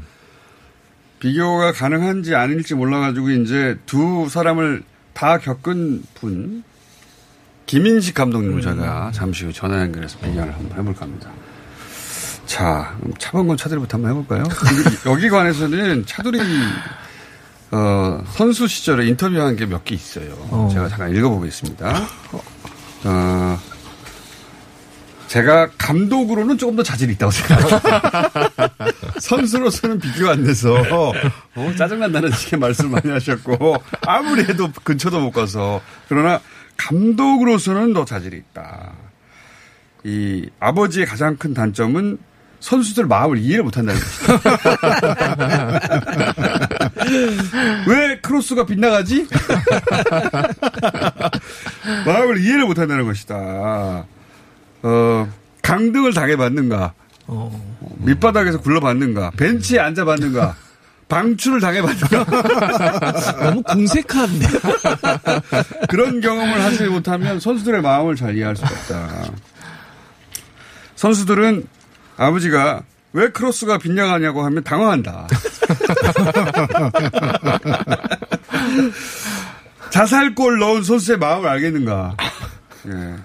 비교가 1.18 1.72
가능한지 1.72 2.34
아닐지 2.34 2.74
몰라가지고 2.74 3.30
이제 3.30 3.78
두 3.84 4.28
사람을 4.28 4.82
다 5.12 5.38
겪은 5.38 6.02
분 6.14 6.64
김인식 7.66 8.14
감독님을 8.14 8.62
제가 8.62 9.12
잠시 9.12 9.44
후 9.44 9.52
전화 9.52 9.80
연결해서 9.82 10.18
비교를 10.18 10.54
한번 10.54 10.78
해볼까 10.78 11.02
합니다. 11.02 11.30
자, 12.54 12.96
차범근 13.18 13.56
차두리부터 13.56 13.96
한번 13.96 14.10
해볼까요? 14.10 14.42
여기, 15.06 15.28
관해서는 15.28 16.04
차두리 16.04 16.40
어, 17.70 18.24
선수 18.32 18.66
시절에 18.66 19.06
인터뷰한 19.06 19.54
게 19.54 19.66
몇 19.66 19.84
개 19.84 19.94
있어요. 19.94 20.32
어. 20.50 20.68
제가 20.72 20.88
잠깐 20.88 21.14
읽어보겠습니다. 21.14 22.02
어, 23.04 23.58
제가 25.28 25.68
감독으로는 25.78 26.58
조금 26.58 26.74
더 26.74 26.82
자질이 26.82 27.12
있다고 27.12 27.30
생각해요. 27.30 27.80
선수로서는 29.20 30.00
비교가 30.00 30.32
안 30.32 30.42
돼서 30.42 30.74
어, 30.74 31.12
짜증난다는 31.78 32.32
식의 32.32 32.58
말씀을 32.58 32.90
많이 32.90 33.10
하셨고 33.12 33.76
아무리 34.08 34.42
해도 34.42 34.72
근처도 34.82 35.20
못 35.20 35.30
가서 35.30 35.80
그러나 36.08 36.40
감독으로서는 36.76 37.92
더 37.92 38.04
자질이 38.04 38.36
있다. 38.38 38.90
이 40.02 40.50
아버지의 40.58 41.06
가장 41.06 41.36
큰 41.36 41.54
단점은 41.54 42.18
선수들 42.60 43.06
마음을 43.06 43.38
이해를 43.38 43.64
못한다는 43.64 44.00
것이다. 44.00 44.38
왜 47.88 48.18
크로스가 48.20 48.66
빗나가지? 48.66 49.26
마음을 52.06 52.38
이해를 52.40 52.66
못한다는 52.66 53.06
것이다. 53.06 54.04
어, 54.82 55.28
강등을 55.62 56.12
당해봤는가? 56.14 56.92
어, 57.26 57.76
밑바닥에서 57.98 58.60
굴러봤는가? 58.60 59.32
벤치에 59.36 59.78
앉아봤는가? 59.78 60.56
방출을 61.08 61.60
당해봤는가? 61.60 62.24
너무 63.42 63.62
궁색한데. 63.62 64.46
그런 65.88 66.20
경험을 66.20 66.62
하지 66.62 66.84
못하면 66.84 67.40
선수들의 67.40 67.82
마음을 67.82 68.14
잘 68.16 68.36
이해할 68.36 68.54
수가 68.54 68.68
없다. 68.68 69.24
선수들은 70.94 71.64
아버지가 72.20 72.82
왜 73.12 73.30
크로스가 73.30 73.78
빗나가냐고 73.78 74.44
하면 74.44 74.62
당황한다. 74.62 75.26
자살골 79.90 80.60
넣은 80.60 80.84
선수의 80.84 81.18
마음을 81.18 81.48
알겠는가. 81.48 82.16
예. 82.86 83.16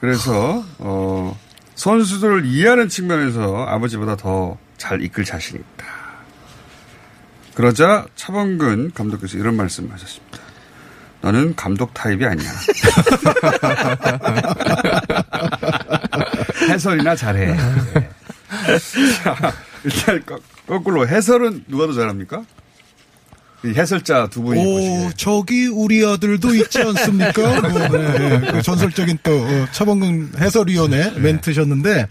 그래서 0.00 0.64
어, 0.78 1.36
선수들을 1.74 2.46
이해하는 2.46 2.88
측면에서 2.88 3.66
아버지보다 3.66 4.16
더 4.16 4.56
잘 4.78 5.02
이끌 5.02 5.24
자신이 5.24 5.60
있다. 5.60 5.86
그러자 7.54 8.06
차범근 8.14 8.92
감독께서 8.94 9.36
이런 9.36 9.56
말씀하셨습니다. 9.56 10.38
너는 11.20 11.56
감독 11.56 11.92
타입이 11.92 12.24
아니야. 12.24 12.48
해설이나 16.68 17.16
잘해. 17.16 17.56
자, 19.22 19.54
일단 19.84 20.24
거- 20.26 20.40
거꾸로 20.66 21.06
해설은 21.08 21.64
누가 21.68 21.86
더 21.86 21.92
잘합니까? 21.92 22.44
이 23.64 23.68
해설자 23.68 24.28
두 24.30 24.42
분이. 24.42 24.60
오, 24.60 25.10
저기 25.16 25.66
우리 25.66 26.04
아들도 26.06 26.54
있지 26.54 26.80
않습니까? 26.80 27.60
뭐, 27.60 27.88
네, 27.88 28.38
네. 28.40 28.52
그 28.52 28.62
전설적인 28.62 29.18
또 29.24 29.32
어, 29.32 29.66
차범근 29.72 30.32
해설위원회 30.38 31.10
네. 31.14 31.18
멘트셨는데 31.18 32.06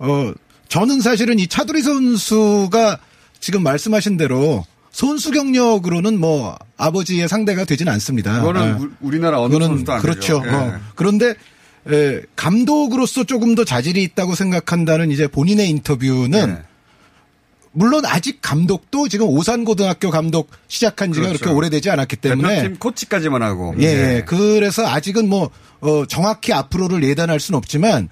어 0.00 0.32
저는 0.68 1.00
사실은 1.00 1.38
이 1.38 1.46
차두리 1.46 1.82
선수가 1.82 2.98
지금 3.38 3.62
말씀하신 3.62 4.16
대로 4.16 4.64
선수 4.90 5.30
경력으로는 5.30 6.18
뭐 6.18 6.58
아버지의 6.76 7.28
상대가 7.28 7.64
되진 7.64 7.88
않습니다. 7.88 8.40
그거는 8.40 8.62
예. 8.80 8.84
우- 8.84 8.90
우리나라 9.00 9.40
어느 9.40 9.62
선수도 9.62 9.92
안 9.92 10.00
그렇죠. 10.02 10.40
되죠. 10.42 10.42
예. 10.46 10.52
어. 10.52 10.80
그런데 10.96 11.34
에, 11.88 12.20
감독으로서 12.36 13.24
조금 13.24 13.54
더 13.54 13.64
자질이 13.64 14.02
있다고 14.02 14.34
생각한다는 14.34 15.10
이제 15.10 15.26
본인의 15.26 15.70
인터뷰는 15.70 16.54
네. 16.54 16.62
물론 17.72 18.04
아직 18.04 18.40
감독도 18.42 19.08
지금 19.08 19.28
오산고등학교 19.28 20.10
감독 20.10 20.50
시작한 20.68 21.12
지가 21.12 21.26
그렇죠. 21.26 21.44
그렇게 21.44 21.56
오래되지 21.56 21.90
않았기 21.90 22.16
때문에 22.16 22.56
대표팀 22.56 22.78
코치까지만 22.78 23.42
하고. 23.42 23.74
예, 23.78 23.94
네. 23.94 24.16
예. 24.16 24.24
그래서 24.26 24.86
아직은 24.86 25.28
뭐, 25.28 25.50
어, 25.80 26.04
정확히 26.06 26.52
앞으로를 26.52 27.04
예단할 27.04 27.38
수는 27.38 27.58
없지만 27.58 28.08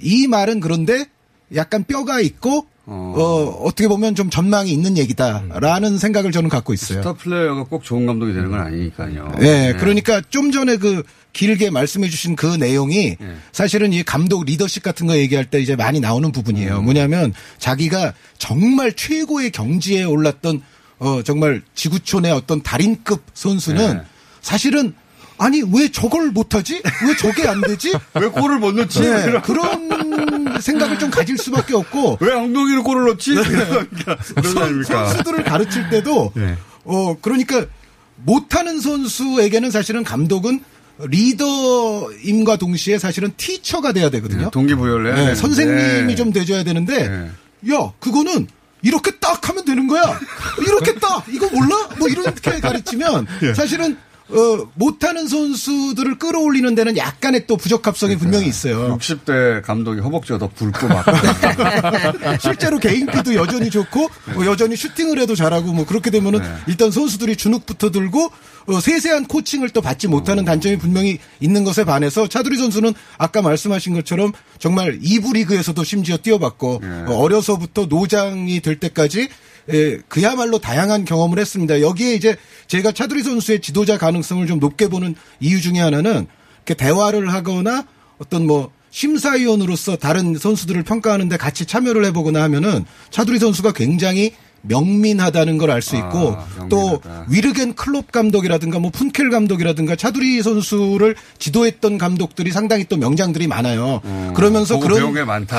이 0.00 0.28
말은 0.28 0.60
그런데 0.60 1.06
약간 1.54 1.84
뼈가 1.84 2.20
있고, 2.20 2.66
어, 2.92 3.62
어떻게 3.62 3.86
보면 3.86 4.16
좀 4.16 4.30
전망이 4.30 4.70
있는 4.72 4.98
얘기다라는 4.98 5.96
생각을 5.96 6.32
저는 6.32 6.50
갖고 6.50 6.72
있어요. 6.72 6.98
스타 6.98 7.12
플레이어가 7.12 7.64
꼭 7.64 7.84
좋은 7.84 8.04
감독이 8.04 8.32
되는 8.32 8.50
건 8.50 8.60
아니니까요. 8.60 9.32
예, 9.38 9.44
네. 9.44 9.72
그러니까 9.74 10.20
좀 10.28 10.50
전에 10.50 10.76
그 10.76 11.04
길게 11.32 11.70
말씀해 11.70 12.08
주신 12.08 12.34
그 12.34 12.46
내용이 12.46 13.16
네. 13.20 13.36
사실은 13.52 13.92
이 13.92 14.02
감독 14.02 14.44
리더십 14.44 14.82
같은 14.82 15.06
거 15.06 15.16
얘기할 15.16 15.44
때 15.44 15.60
이제 15.60 15.76
많이 15.76 16.00
나오는 16.00 16.32
부분이에요. 16.32 16.78
음. 16.78 16.84
뭐냐면 16.84 17.32
자기가 17.58 18.12
정말 18.38 18.92
최고의 18.92 19.52
경지에 19.52 20.02
올랐던 20.02 20.60
어 20.98 21.22
정말 21.22 21.62
지구촌의 21.76 22.32
어떤 22.32 22.60
달인급 22.60 23.22
선수는 23.34 23.98
네. 23.98 24.02
사실은 24.40 24.94
아니 25.38 25.62
왜 25.62 25.90
저걸 25.90 26.32
못하지? 26.32 26.82
왜 27.06 27.16
저게 27.16 27.46
안 27.46 27.60
되지? 27.62 27.94
왜 28.20 28.28
골을 28.28 28.58
못 28.58 28.74
넣지? 28.74 29.00
네, 29.00 29.40
그런 29.42 29.88
생각을 30.60 30.98
좀 30.98 31.10
가질 31.10 31.38
수밖에 31.38 31.74
없고 31.74 32.18
왜 32.22 32.32
엉덩이로 32.32 32.82
골을 32.82 33.06
넣지? 33.08 33.36
아닙니까? 33.36 34.18
선수들을 34.84 35.44
가르칠 35.44 35.90
때도 35.90 36.32
네. 36.34 36.56
어 36.84 37.16
그러니까 37.20 37.66
못하는 38.16 38.80
선수에게는 38.80 39.70
사실은 39.70 40.04
감독은 40.04 40.62
리더임과 40.98 42.56
동시에 42.56 42.98
사실은 42.98 43.32
티처가 43.36 43.92
돼야 43.92 44.10
되거든요. 44.10 44.44
네, 44.44 44.50
동기부여를 44.50 45.14
네. 45.14 45.34
선생님이 45.34 46.16
좀 46.16 46.32
돼줘야 46.32 46.62
되는데 46.62 47.30
야 47.70 47.92
그거는 47.98 48.46
이렇게 48.82 49.12
딱 49.12 49.48
하면 49.48 49.64
되는 49.64 49.86
거야. 49.86 50.02
이렇게 50.60 50.94
딱 50.94 51.24
이거 51.28 51.48
몰라? 51.48 51.88
뭐 51.98 52.08
이렇게 52.08 52.60
가르치면 52.60 53.26
예. 53.42 53.54
사실은 53.54 53.96
어, 54.32 54.68
못하는 54.74 55.26
선수들을 55.26 56.18
끌어올리는 56.18 56.74
데는 56.74 56.96
약간의 56.96 57.46
또 57.46 57.56
부적합성이 57.56 58.16
분명히 58.16 58.46
있어요. 58.46 58.96
60대 58.98 59.62
감독이 59.62 60.00
허벅지가 60.00 60.38
더 60.38 60.48
붉고 60.48 60.88
막. 60.88 61.04
실제로 62.40 62.78
개인기도 62.78 63.34
여전히 63.34 63.70
좋고 63.70 64.08
뭐 64.34 64.46
여전히 64.46 64.76
슈팅을 64.76 65.18
해도 65.18 65.34
잘하고 65.34 65.72
뭐 65.72 65.84
그렇게 65.84 66.10
되면은 66.10 66.40
일단 66.66 66.90
선수들이 66.90 67.36
주눅부터 67.36 67.90
들고 67.90 68.30
어, 68.66 68.80
세세한 68.80 69.26
코칭을 69.26 69.70
또 69.70 69.80
받지 69.80 70.06
못하는 70.06 70.44
단점이 70.44 70.78
분명히 70.78 71.18
있는 71.40 71.64
것에 71.64 71.84
반해서 71.84 72.28
차두리 72.28 72.56
선수는 72.56 72.94
아까 73.18 73.42
말씀하신 73.42 73.94
것처럼 73.94 74.32
정말 74.58 75.00
2부 75.00 75.34
리그에서도 75.34 75.82
심지어 75.82 76.16
뛰어봤고 76.16 76.82
어, 77.08 77.14
어려서부터 77.14 77.86
노장이 77.86 78.60
될 78.60 78.78
때까지 78.78 79.28
에, 79.72 79.98
그야말로 80.08 80.58
다양한 80.58 81.04
경험을 81.04 81.38
했습니다. 81.38 81.80
여기에 81.80 82.14
이제 82.14 82.36
제가 82.66 82.92
차두리 82.92 83.22
선수의 83.22 83.60
지도자 83.60 83.98
가능성을 83.98 84.46
좀 84.46 84.58
높게 84.60 84.88
보는 84.88 85.14
이유 85.40 85.60
중에 85.60 85.78
하나는 85.80 86.26
이렇게 86.66 86.74
대화를 86.74 87.32
하거나 87.32 87.84
어떤 88.18 88.46
뭐 88.46 88.70
심사위원으로서 88.90 89.96
다른 89.96 90.36
선수들을 90.36 90.82
평가하는데 90.82 91.36
같이 91.36 91.64
참여를 91.66 92.04
해보거나 92.06 92.42
하면은 92.44 92.84
차두리 93.10 93.38
선수가 93.38 93.72
굉장히 93.72 94.32
명민하다는 94.62 95.56
걸 95.56 95.70
알 95.70 95.80
수 95.80 95.96
있고 95.96 96.36
아, 96.36 96.66
또 96.68 97.00
위르겐 97.30 97.74
클롭 97.74 98.12
감독이라든가 98.12 98.78
뭐 98.78 98.90
푼켈 98.90 99.30
감독이라든가 99.30 99.96
차두리 99.96 100.42
선수를 100.42 101.14
지도했던 101.38 101.96
감독들이 101.96 102.50
상당히 102.52 102.84
또 102.84 102.98
명장들이 102.98 103.46
많아요. 103.46 104.02
그러면서 104.34 104.74
보고 104.74 104.86
그런. 104.86 104.98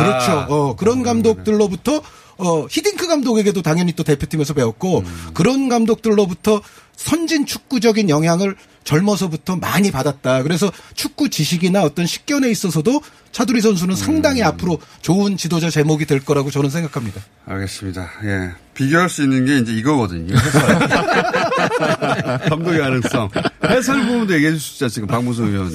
그렇죠. 0.06 0.46
어, 0.50 0.76
그런 0.76 1.02
감독들로부터 1.02 2.02
어, 2.42 2.68
히딩크 2.70 3.08
감독에게도 3.08 3.62
당연히 3.62 3.94
또 3.94 4.04
대표팀에서 4.04 4.54
배웠고 4.54 5.00
음. 5.00 5.30
그런 5.34 5.70
감독들로부터 5.70 6.62
선진 6.96 7.46
축구적인 7.46 8.10
영향을 8.10 8.56
젊어서부터 8.84 9.58
많이 9.58 9.92
받았다. 9.92 10.42
그래서 10.44 10.72
축구 10.96 11.30
지식이나 11.30 11.84
어떤 11.84 12.08
식견에 12.08 12.50
있어서도 12.50 13.02
차두리 13.32 13.62
선수는 13.62 13.94
음. 13.94 13.96
상당히 13.96 14.44
앞으로 14.44 14.80
좋은 15.02 15.38
지도자 15.38 15.70
제목이 15.70 16.06
될 16.06 16.20
거라고 16.20 16.52
저는 16.52 16.70
생각합니다. 16.70 17.22
알겠습니다. 17.46 18.12
예. 18.24 18.52
비교할 18.74 19.10
수 19.10 19.24
있는 19.24 19.46
게 19.46 19.58
이제 19.60 19.72
이거거든요. 19.74 20.36
감독의 22.50 22.80
가능성. 22.80 23.30
해설 23.70 24.06
부분도 24.08 24.34
얘기해 24.36 24.54
주시죠, 24.54 24.90
지금 24.90 25.08
박무성 25.08 25.48
의원. 25.48 25.72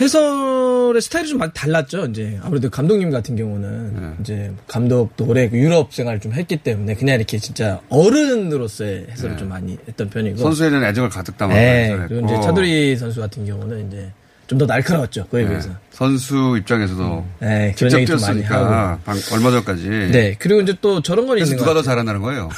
해설의 0.00 1.00
스타일이 1.02 1.28
좀 1.28 1.38
많이 1.38 1.52
달랐죠. 1.52 2.06
이제 2.06 2.38
아무래도 2.42 2.70
감독님 2.70 3.10
같은 3.10 3.36
경우는 3.36 3.94
네. 4.00 4.12
이제 4.20 4.52
감독도 4.68 5.26
오래 5.26 5.48
그 5.48 5.58
유럽 5.58 5.92
생활을 5.92 6.20
좀 6.20 6.32
했기 6.32 6.56
때문에 6.56 6.94
그냥 6.94 7.16
이렇게 7.16 7.38
진짜 7.38 7.80
어른으로서의 7.88 9.06
해설을 9.10 9.36
좀 9.36 9.48
많이 9.48 9.76
했던 9.88 10.08
편이고 10.08 10.36
네. 10.36 10.42
선수에 10.42 10.70
대한 10.70 10.84
애정을 10.84 11.10
가득 11.10 11.36
담아서 11.36 11.58
네. 11.58 11.96
그리고 12.08 12.26
이제 12.26 12.40
차두리 12.40 12.96
선수 12.96 13.20
같은 13.20 13.44
경우는 13.44 13.88
이제 13.88 14.10
좀 14.46 14.56
더 14.58 14.64
날카로웠죠. 14.64 15.26
그에 15.28 15.42
네. 15.42 15.48
비해서. 15.50 15.68
선수 15.90 16.56
입장에서도 16.58 17.26
네, 17.40 17.74
그런 17.76 17.90
직접 17.90 18.06
뛰었으니까 18.16 18.90
하고. 18.94 19.00
방- 19.04 19.18
얼마 19.34 19.50
전까지. 19.50 19.88
네, 20.10 20.36
그리고 20.38 20.62
이제 20.62 20.74
또 20.80 21.02
저런 21.02 21.26
건 21.26 21.36
있는 21.36 21.54
누가 21.58 21.74
더 21.74 21.82
잘한다는 21.82 22.22
거예요? 22.22 22.48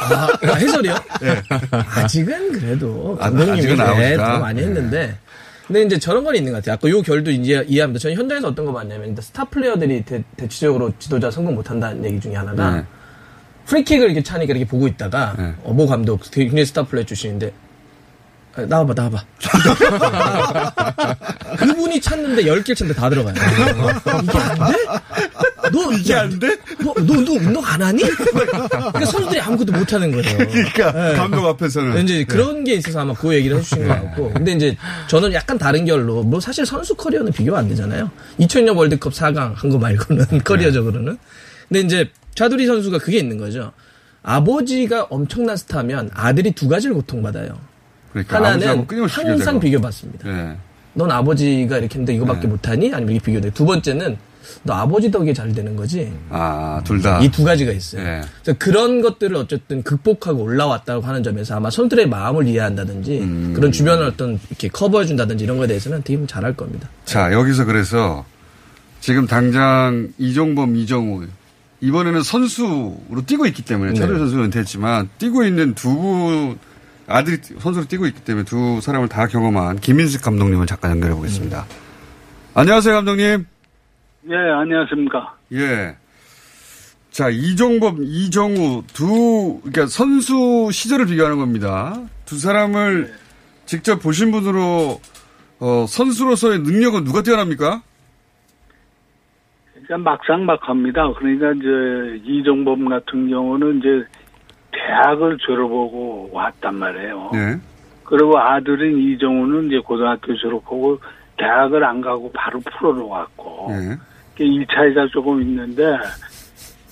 아, 0.00 0.28
아, 0.42 0.54
해설이요? 0.56 0.94
네. 1.20 1.40
아직은 1.70 2.52
그래도 2.58 3.16
아, 3.20 3.24
감독님이 3.30 3.58
아직은 3.58 3.76
네, 3.76 3.82
아버지가? 3.82 4.32
더 4.32 4.38
많이 4.40 4.60
했는데. 4.60 5.16
근데 5.70 5.82
이제 5.84 6.00
저런 6.00 6.24
건 6.24 6.34
있는 6.34 6.50
것 6.50 6.58
같아요. 6.58 6.74
아까 6.74 6.88
요 6.88 7.00
결도 7.00 7.30
이제 7.30 7.64
이해합니다. 7.68 8.00
저는 8.00 8.16
현장에서 8.16 8.48
어떤 8.48 8.64
거 8.66 8.72
봤냐면 8.72 9.14
스타 9.20 9.44
플레이어들이 9.44 10.04
대, 10.04 10.24
대체적으로 10.36 10.92
지도자 10.98 11.30
성공 11.30 11.54
못 11.54 11.70
한다는 11.70 12.04
얘기 12.04 12.18
중에 12.18 12.34
하나가 12.34 12.72
네. 12.72 12.84
프리킥을 13.66 14.06
이렇게 14.06 14.20
차니까 14.20 14.50
이렇게 14.50 14.66
보고 14.66 14.88
있다가 14.88 15.36
어, 15.62 15.72
모 15.72 15.86
감독 15.86 16.22
굉장히 16.32 16.64
스타 16.66 16.82
플레이어 16.82 17.06
출신인데 17.06 17.52
아, 18.56 18.62
나와봐 18.62 18.94
나와봐 18.94 19.24
그분이 21.56 22.00
찾는데 22.00 22.42
10개 22.42 22.76
찾는데 22.76 23.00
다 23.00 23.08
들어가요 23.08 23.34
이게 24.24 24.38
안 24.38 24.72
돼? 24.72 24.76
너 25.72 25.92
이게 25.92 26.14
안 26.14 26.38
돼? 26.38 26.56
너, 26.82 26.92
너 26.94 27.12
운동 27.32 27.64
안 27.64 27.80
하니? 27.82 28.02
그러니까 28.02 29.04
선수들이 29.06 29.40
아무것도 29.40 29.72
못 29.72 29.92
하는 29.92 30.10
거예요 30.10 30.38
그러니까 30.38 30.92
네. 30.92 31.14
감독 31.16 31.46
앞에서는. 31.46 32.02
이제 32.04 32.24
그런 32.24 32.64
게 32.64 32.74
있어서 32.74 33.00
아마 33.00 33.14
그 33.14 33.34
얘기를 33.34 33.56
해주신 33.58 33.86
것 33.86 33.94
같고. 33.94 34.32
근데 34.32 34.52
이제 34.52 34.76
저는 35.08 35.32
약간 35.32 35.58
다른 35.58 35.84
결로, 35.84 36.22
뭐 36.22 36.40
사실 36.40 36.64
선수 36.66 36.94
커리어는 36.94 37.32
비교가 37.32 37.58
안 37.58 37.68
되잖아요. 37.68 38.10
2000년 38.38 38.76
월드컵 38.76 39.12
4강 39.12 39.54
한 39.54 39.70
거 39.70 39.78
말고는 39.78 40.26
커리어적으로는. 40.44 41.18
근데 41.68 41.80
이제 41.80 42.10
차두리 42.34 42.66
선수가 42.66 42.98
그게 42.98 43.18
있는 43.18 43.38
거죠. 43.38 43.72
아버지가 44.22 45.04
엄청난 45.10 45.56
스타면 45.56 46.10
아들이 46.14 46.52
두 46.52 46.68
가지를 46.68 46.94
고통받아요. 46.94 47.58
그러니까 48.12 48.36
하나는 48.36 48.86
항상. 49.08 49.60
비교받습니다. 49.60 50.28
네. 50.28 50.56
넌 50.92 51.10
아버지가 51.10 51.78
이렇게 51.78 51.94
했는데 51.94 52.14
이거밖에 52.14 52.46
못하니? 52.48 52.92
아니면 52.92 53.14
이게 53.14 53.24
비교돼. 53.24 53.50
두 53.50 53.64
번째는 53.64 54.18
너 54.62 54.74
아버지 54.74 55.10
덕에 55.10 55.32
잘 55.32 55.52
되는 55.52 55.74
거지. 55.76 56.12
아, 56.30 56.80
둘 56.84 57.00
다. 57.02 57.20
이 57.20 57.30
두 57.30 57.44
가지가 57.44 57.72
있어요. 57.72 58.02
네. 58.02 58.20
그래서 58.42 58.58
그런 58.58 59.00
것들을 59.02 59.34
어쨌든 59.36 59.82
극복하고 59.82 60.42
올라왔다고 60.42 61.02
하는 61.02 61.22
점에서 61.22 61.56
아마 61.56 61.70
선수들의 61.70 62.08
마음을 62.08 62.46
이해한다든지 62.48 63.18
음. 63.20 63.52
그런 63.54 63.72
주변을 63.72 64.04
어떤 64.06 64.38
이렇게 64.48 64.68
커버해준다든지 64.68 65.44
이런 65.44 65.56
거에 65.58 65.66
대해서는 65.66 66.02
팀은 66.02 66.26
잘할 66.26 66.54
겁니다. 66.54 66.88
자, 67.04 67.32
여기서 67.32 67.64
그래서 67.64 68.24
지금 69.00 69.26
당장 69.26 70.08
이종범, 70.18 70.76
이정우 70.76 71.26
이번에는 71.80 72.22
선수로 72.22 73.00
뛰고 73.26 73.46
있기 73.46 73.62
때문에 73.64 73.92
네. 73.92 73.98
차두리 73.98 74.18
선수는 74.18 74.44
은퇴했지만 74.44 75.08
뛰고 75.18 75.44
있는 75.44 75.74
두 75.74 75.94
분, 75.96 76.58
아들이 77.06 77.40
뛰- 77.40 77.54
선수로 77.58 77.86
뛰고 77.86 78.06
있기 78.06 78.20
때문에 78.20 78.44
두 78.44 78.80
사람을 78.82 79.08
다 79.08 79.26
경험한 79.26 79.80
김인숙 79.80 80.20
감독님을 80.22 80.66
잠깐 80.66 80.90
연결해 80.92 81.14
보겠습니다. 81.14 81.64
안녕하세요, 82.54 82.94
감독님. 82.94 83.46
예, 84.28 84.36
안녕하십니까. 84.36 85.34
예. 85.52 85.96
자, 87.10 87.28
이종범, 87.28 87.98
이정우 88.00 88.84
두 88.92 89.60
그러니까 89.62 89.86
선수 89.86 90.70
시절을 90.70 91.06
비교하는 91.06 91.38
겁니다. 91.38 91.96
두 92.24 92.38
사람을 92.38 93.12
직접 93.66 94.00
보신 94.00 94.30
분으로 94.30 95.00
어, 95.58 95.86
선수로서의 95.86 96.60
능력은 96.60 97.04
누가 97.04 97.22
뛰어납니까? 97.22 97.82
그러니까 99.72 99.98
막상 99.98 100.46
막 100.46 100.60
합니다. 100.68 101.12
그러니까 101.18 101.52
이제 101.52 102.22
이종범 102.24 102.88
같은 102.88 103.28
경우는 103.28 103.78
이제 103.78 104.06
대학을 104.72 105.38
졸업하고 105.38 106.30
왔단 106.32 106.76
말이에요. 106.76 107.30
네. 107.32 107.60
그리고 108.04 108.38
아들인 108.38 108.98
이정후는 108.98 109.66
이제 109.66 109.78
고등학교 109.78 110.34
졸업하고 110.36 111.00
대학을 111.36 111.84
안 111.84 112.00
가고 112.00 112.30
바로 112.32 112.60
프로로 112.60 113.08
왔고 113.08 113.66
네. 113.70 113.96
이 114.44 114.66
차이가 114.72 115.06
조금 115.08 115.40
있는데 115.42 115.98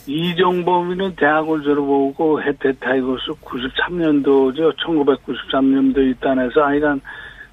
이종범이는 0.06 1.16
대학을 1.16 1.62
졸업하고 1.62 2.42
해태 2.42 2.72
타이거스 2.78 3.26
93년도죠. 3.42 4.74
1993년도 4.76 6.10
입단해서 6.10 6.62
아예 6.62 6.96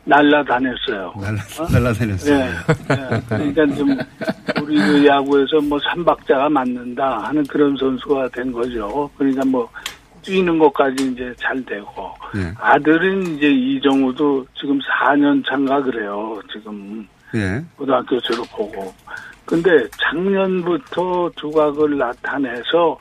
날라다녔어요. 0.06 1.14
날라, 1.20 1.70
날라다녔어요. 1.72 2.36
예, 2.36 2.46
예. 2.46 3.22
그러니까 3.28 3.66
좀 3.76 3.98
우리 4.62 4.78
그 4.78 5.06
야구에서 5.06 5.60
뭐 5.62 5.80
삼박자가 5.80 6.50
맞는다 6.50 7.20
하는 7.24 7.44
그런 7.46 7.76
선수가 7.78 8.30
된 8.30 8.52
거죠. 8.52 9.10
그러니까 9.18 9.44
뭐 9.46 9.68
뛰는 10.22 10.60
것까지 10.60 11.12
이제 11.12 11.34
잘 11.38 11.64
되고 11.66 12.14
예. 12.36 12.54
아들은 12.60 13.36
이제 13.36 13.50
이정우도 13.50 14.46
지금 14.60 14.80
4년 14.80 15.46
차인가 15.46 15.82
그래요. 15.82 16.40
지금 16.52 17.08
예. 17.34 17.64
고등학교 17.76 18.20
졸업하고. 18.20 18.94
근데 19.46 19.88
작년부터 19.98 21.30
두각을 21.36 21.98
나타내서 21.98 23.00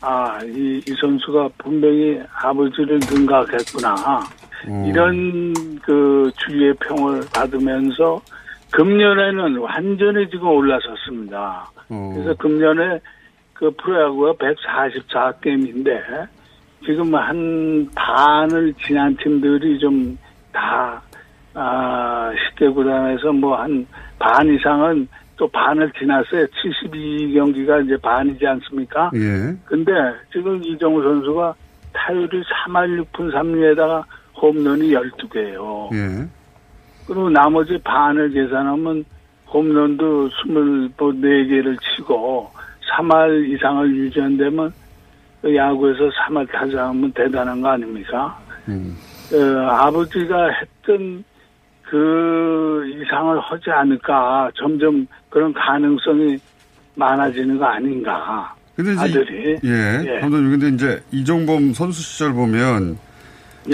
아, 0.00 0.38
이, 0.44 0.82
이 0.86 0.90
선수가 1.00 1.50
분명히 1.58 2.20
아버지를 2.42 2.98
능가하겠구나. 2.98 3.94
어. 3.94 4.86
이런 4.88 5.52
그 5.82 6.30
주위의 6.38 6.74
평을 6.74 7.20
받으면서 7.34 8.20
금년에는 8.72 9.58
완전히 9.58 10.28
지금 10.30 10.48
올라섰습니다. 10.48 11.70
어. 11.90 12.12
그래서 12.14 12.34
금년에 12.34 12.98
그 13.52 13.70
프로야구가 13.76 14.32
144게임인데 14.34 16.26
지금 16.84 17.14
한 17.14 17.88
반을 17.94 18.74
지난 18.84 19.16
팀들이 19.16 19.78
좀 19.78 20.18
다 20.52 21.02
아, 21.54 22.30
10개 22.56 22.72
구단에서 22.74 23.32
뭐 23.32 23.56
한 23.56 23.86
반 24.18 24.46
이상은 24.54 25.08
또 25.36 25.48
반을 25.48 25.90
지났어요. 25.98 26.46
72경기가 26.46 27.84
이제 27.84 27.96
반이지 27.96 28.46
않습니까? 28.46 29.10
예. 29.14 29.56
근데 29.64 29.92
지금 30.32 30.62
이정우 30.62 31.02
선수가 31.02 31.54
타율이 31.92 32.42
3할 32.42 33.04
6푼 33.04 33.32
3리에다가 33.32 34.04
홈런이 34.40 34.90
12개예요. 34.90 35.94
예. 35.94 36.28
그리고 37.06 37.30
나머지 37.30 37.78
반을 37.82 38.30
계산하면 38.30 39.04
홈런도 39.52 40.30
24개를 40.30 41.76
치고 41.80 42.50
3할 42.90 43.48
이상을 43.50 43.94
유지한다면 43.94 44.72
그 45.40 45.54
야구에서 45.54 46.08
3할 46.10 46.50
타자하면 46.50 47.12
대단한 47.12 47.60
거 47.60 47.68
아닙니까? 47.68 48.38
음. 48.68 48.96
어, 49.32 49.66
아버지가 49.70 50.50
했던 50.50 51.24
그 51.92 52.86
이상을 52.88 53.38
하지 53.38 53.70
않을까 53.70 54.50
점점 54.56 55.06
그런 55.28 55.52
가능성이 55.52 56.38
많아지는 56.94 57.58
거 57.58 57.66
아닌가 57.66 58.54
근데 58.74 58.92
이제 58.94 59.00
아들이 59.02 59.58
예. 59.62 60.02
예. 60.06 60.20
감독님 60.20 60.58
근데 60.58 60.68
이제 60.68 61.02
이종범 61.10 61.74
선수 61.74 62.00
시절 62.00 62.32
보면 62.32 62.96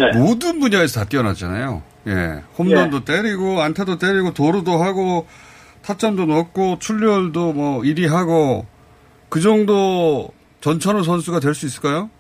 예. 0.01 0.19
모든 0.19 0.59
분야에서 0.59 0.99
다 1.01 1.07
뛰어났잖아요. 1.09 1.81
예. 2.09 2.43
홈런도 2.59 3.05
때리고 3.05 3.63
안타도 3.63 3.99
때리고 3.99 4.35
도루도 4.35 4.73
하고 4.83 5.29
타점도 5.83 6.27
넣고 6.27 6.81
출루율도 6.81 7.53
뭐 7.53 7.83
1위 7.83 8.09
하고 8.09 8.67
그 9.29 9.41
정도 9.41 10.29
전천후 10.61 11.05
선수가 11.05 11.39
될 11.39 11.55
수 11.55 11.67
있을까요? 11.67 12.11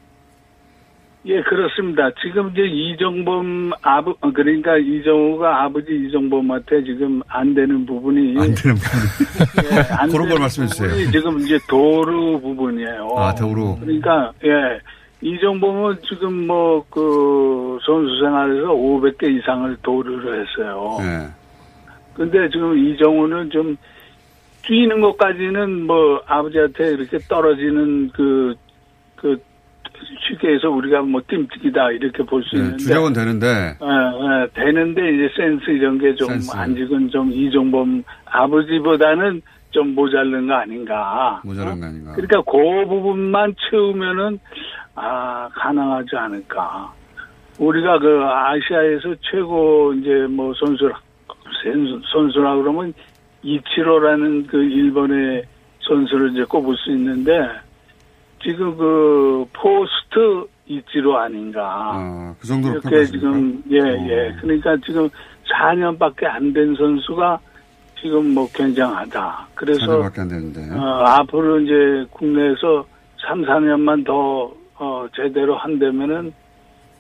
예, 1.28 1.42
그렇습니다. 1.42 2.10
지금 2.22 2.50
이제 2.52 2.62
이정범 2.62 3.72
아버 3.82 4.12
어, 4.20 4.32
그러니까 4.32 4.76
이정우가 4.78 5.64
아버지 5.64 5.94
이정범한테 5.94 6.82
지금 6.84 7.20
안 7.28 7.54
되는 7.54 7.84
부분이 7.84 8.40
안 8.40 8.54
되는 8.54 8.76
부분. 8.76 9.70
예, 9.70 9.80
안 9.94 10.08
그런 10.10 10.22
걸 10.22 10.28
되는 10.28 10.40
말씀해 10.40 10.68
주세요. 10.68 11.10
지금 11.10 11.38
이제 11.40 11.58
도루 11.68 12.40
부분이에요. 12.40 13.14
아, 13.16 13.34
도루. 13.34 13.76
그러니까 13.80 14.32
예. 14.44 14.80
이정범은 15.20 15.98
지금 16.08 16.46
뭐 16.46 16.78
그 16.90 17.78
선수 17.84 18.18
생활에서 18.20 18.68
500개 18.68 19.30
이상을 19.38 19.76
도루를 19.82 20.40
했어요. 20.42 20.96
예. 21.00 21.28
근데 22.14 22.48
지금 22.50 22.76
이정우는 22.76 23.50
좀 23.50 23.76
뛰는 24.62 25.00
것까지는 25.00 25.86
뭐 25.86 26.20
아버지한테 26.26 26.92
이렇게 26.94 27.18
떨어지는 27.18 28.10
그, 28.12 28.54
그 29.16 29.40
쉽게 30.28 30.54
해서 30.54 30.70
우리가 30.70 31.02
뭐 31.02 31.20
뜀뛰기다 31.26 31.90
이렇게 31.92 32.22
볼수 32.22 32.56
예, 32.56 32.58
있는데. 32.60 32.76
주력은 32.84 33.12
되는데 33.12 33.46
예, 33.46 33.86
예, 33.86 34.46
되는데 34.54 35.00
이제 35.14 35.30
센스 35.36 35.70
이런 35.70 35.98
게 35.98 36.14
좀. 36.14 36.28
아직은 36.54 37.08
좀 37.10 37.30
이종범 37.32 38.02
아버지보다는 38.26 39.40
좀 39.70 39.94
모자른 39.94 40.46
거 40.46 40.54
아닌가. 40.54 41.40
모자란 41.44 41.80
거 41.80 41.86
아닌가. 41.86 42.12
그러니까 42.14 42.42
그 42.42 42.86
부분만 42.88 43.54
채우면은 43.70 44.38
아 44.94 45.48
가능하지 45.54 46.16
않을까. 46.16 46.92
우리가 47.58 47.98
그 47.98 48.20
아시아에서 48.22 49.14
최고 49.20 49.92
이제 49.94 50.26
뭐 50.30 50.54
선수라 50.54 50.98
선수- 51.62 52.00
선수라 52.12 52.56
그러면 52.56 52.94
이치로라는 53.42 54.46
그 54.46 54.62
일본의 54.62 55.42
선수를 55.80 56.30
이제 56.32 56.44
꼽을 56.44 56.74
수 56.76 56.90
있는데 56.92 57.48
지금 58.42 58.76
그 58.76 59.44
포스트 59.52 60.46
이치로 60.66 61.16
아닌가. 61.18 61.92
아, 61.94 62.34
그 62.38 62.46
정도로 62.46 62.74
이렇게 62.74 62.88
평가하십니까? 62.88 63.20
지금 63.32 63.62
예 63.70 63.78
예. 63.78 64.36
그러니까 64.40 64.76
지금 64.84 65.08
4년밖에 65.50 66.24
안 66.26 66.52
된 66.52 66.74
선수가 66.76 67.38
지금 68.00 68.34
뭐 68.34 68.48
굉장하다. 68.54 69.48
그래서 69.54 69.80
4년밖에 69.86 70.18
안 70.20 70.28
되는데. 70.28 70.60
어, 70.74 71.04
앞으로 71.06 71.60
이제 71.60 72.06
국내에서 72.10 72.84
3, 73.26 73.42
4년만 73.42 74.04
더, 74.06 74.52
어, 74.76 75.06
제대로 75.16 75.56
한다면은, 75.56 76.32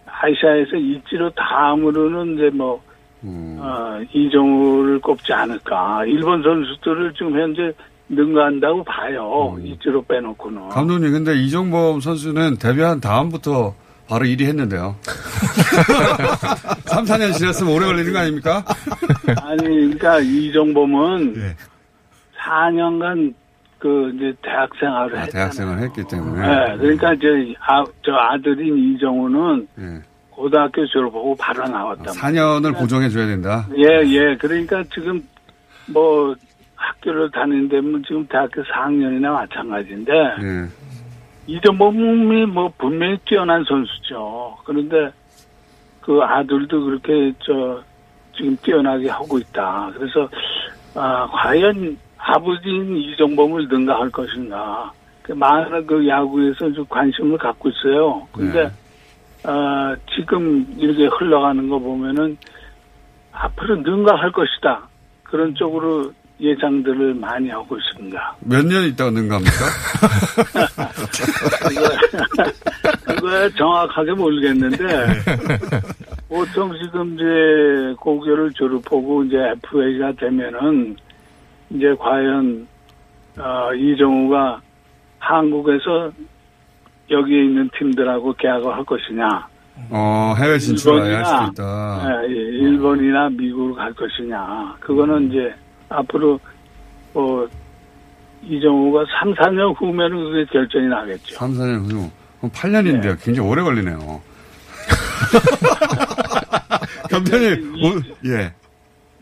아시아에서 0.06 0.76
이치로 0.76 1.30
다음으로는 1.30 2.34
이제 2.34 2.50
뭐, 2.52 2.82
음. 3.22 3.58
어, 3.60 4.00
이정우를 4.12 4.98
꼽지 5.00 5.32
않을까. 5.32 6.04
일본 6.06 6.42
선수들을 6.42 7.12
지금 7.14 7.38
현재 7.38 7.72
능가한다고 8.08 8.84
봐요. 8.84 9.54
음. 9.56 9.66
이치로 9.66 10.02
빼놓고는. 10.02 10.68
감독님, 10.68 11.12
근데 11.12 11.34
이종범 11.36 12.00
선수는 12.00 12.56
데뷔한 12.58 13.00
다음부터 13.00 13.74
바로 14.08 14.24
1위 14.24 14.42
했는데요. 14.42 14.96
3, 16.86 17.04
4년 17.04 17.34
지났으면 17.34 17.72
오래 17.72 17.86
걸리는 17.86 18.12
거 18.12 18.18
아닙니까? 18.18 18.64
아니, 19.42 19.62
그러니까 19.62 20.20
이정범은 20.20 21.34
예. 21.36 21.56
4년간 22.40 23.34
그 23.78 24.10
이제 24.16 24.34
대학 24.42 24.68
생활을 24.80 25.16
아, 25.16 25.20
했 25.20 25.30
대학생을 25.30 25.78
했기 25.80 26.02
때문에. 26.04 26.40
네, 26.40 26.76
그러니까 26.78 27.12
이제 27.14 27.26
아, 27.60 27.84
저 28.04 28.12
아들인 28.12 28.76
이정우는 28.94 29.68
예. 29.78 30.02
고등학교 30.30 30.86
졸업하고 30.86 31.36
바로 31.36 31.68
나왔단 31.68 32.16
말이에요. 32.20 32.60
4년을 32.60 32.76
보정해줘야 32.78 33.26
된다. 33.26 33.68
예, 33.76 34.02
예. 34.06 34.36
그러니까 34.36 34.82
지금 34.92 35.22
뭐 35.86 36.34
학교를 36.88 37.30
다니는데면 37.30 38.02
지금 38.06 38.26
대학교 38.26 38.62
4학년이나 38.62 39.32
마찬가지인데 39.32 40.12
예. 40.12 40.68
이정범이 41.46 42.46
뭐 42.46 42.72
분명히 42.78 43.16
뛰어난 43.24 43.64
선수죠. 43.64 44.56
그런데 44.64 45.10
그 46.00 46.20
아들도 46.22 46.84
그렇게 46.84 47.32
저 47.40 47.82
지금 48.36 48.56
뛰어나게 48.62 49.08
하고 49.08 49.38
있다. 49.38 49.90
그래서 49.94 50.28
아 50.94 51.26
과연 51.30 51.96
아버지인 52.16 52.96
이정범을 52.96 53.68
능가할 53.68 54.10
것인가. 54.10 54.92
그 55.22 55.32
많은 55.32 55.86
그 55.86 56.06
야구에서 56.06 56.72
좀 56.72 56.84
관심을 56.88 57.38
갖고 57.38 57.68
있어요. 57.68 58.26
근데 58.32 58.64
네. 58.64 58.70
아, 59.44 59.94
지금 60.14 60.66
이렇게 60.78 61.06
흘러가는 61.06 61.68
거 61.68 61.78
보면은 61.78 62.36
앞으로 63.32 63.76
능가할 63.76 64.32
것이다. 64.32 64.88
그런 65.22 65.54
쪽으로 65.54 66.12
예상들을 66.40 67.14
많이 67.14 67.48
하고 67.50 67.76
있습니다. 67.76 68.36
몇 68.40 68.64
년 68.64 68.84
있다가 68.84 69.10
능가합니까? 69.10 69.64
그거야 73.06 73.48
정확하게 73.56 74.12
모르겠는데 74.12 74.84
보통 76.28 76.72
지금 76.82 77.14
이제 77.14 77.94
고교를 77.98 78.52
졸업하고 78.52 79.24
이제 79.24 79.36
FA가 79.64 80.12
되면은 80.12 80.96
이제 81.70 81.94
과연 81.98 82.66
어, 83.38 83.72
이정우가 83.74 84.60
한국에서 85.18 86.10
여기에 87.10 87.44
있는 87.44 87.70
팀들하고 87.78 88.34
계약을 88.34 88.66
할 88.74 88.84
것이냐, 88.84 89.26
어, 89.90 90.34
해외 90.38 90.58
진출을 90.58 91.00
할 91.00 91.06
일본이나, 91.08 91.24
수도 91.46 91.52
있다. 91.62 92.22
예, 92.24 92.28
예, 92.28 92.34
일본이나 92.34 93.28
미국으로 93.30 93.74
갈 93.74 93.92
것이냐. 93.94 94.76
그거는 94.80 95.30
이제 95.30 95.54
앞으로 95.88 96.38
뭐 97.12 97.48
이정우가 98.42 99.04
3, 99.20 99.34
4년 99.34 99.74
후면은 99.78 100.16
그게 100.30 100.44
결정이 100.52 100.86
나겠죠. 100.86 101.34
3, 101.36 101.52
4년 101.54 101.90
후. 101.90 102.10
그럼 102.38 102.50
8년인데요. 102.52 103.16
굉장히 103.22 103.48
오래 103.48 103.62
걸리네요. 103.62 103.98
감독님, 107.10 107.74
오- 107.82 108.28
예. 108.28 108.52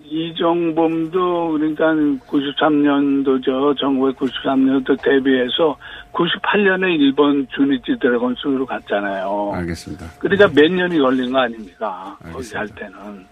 이정범도 0.08 1.52
그러니까 1.52 1.86
93년도죠. 2.28 3.76
1993년도 3.76 5.02
데뷔해서 5.02 5.76
98년에 6.12 7.00
일본 7.00 7.46
주니치 7.54 7.96
드래곤스로 8.00 8.64
갔잖아요. 8.66 9.50
알겠습니다. 9.54 10.06
그러니까 10.20 10.48
몇 10.54 10.70
년이 10.70 10.98
걸린 11.00 11.32
거 11.32 11.40
아닙니까? 11.40 12.16
거기 12.32 12.48
갈 12.50 12.68
때는. 12.68 13.26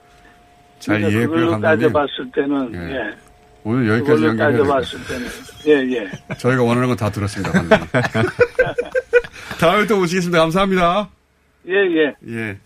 잘 0.84 0.96
그러니까 0.98 1.08
이해했고요, 1.10 1.36
그걸로 1.36 1.50
감독님. 1.52 1.92
따져봤을 1.92 2.30
때는 2.34 2.74
예. 2.74 2.94
예. 2.96 3.16
오늘 3.64 3.88
여기까지 3.88 4.36
따져봤을 4.36 4.98
때는 5.06 5.28
예 5.66 5.96
예. 5.96 6.10
저희가 6.36 6.62
원하는 6.62 6.88
건 6.88 6.96
다 6.96 7.10
들었습니다, 7.10 7.52
감독님. 7.52 7.86
다음에 9.58 9.86
또 9.86 10.00
오시겠습니다. 10.00 10.38
감사합니다. 10.38 11.08
예, 11.68 11.72
예. 11.72 12.14
예. 12.28 12.58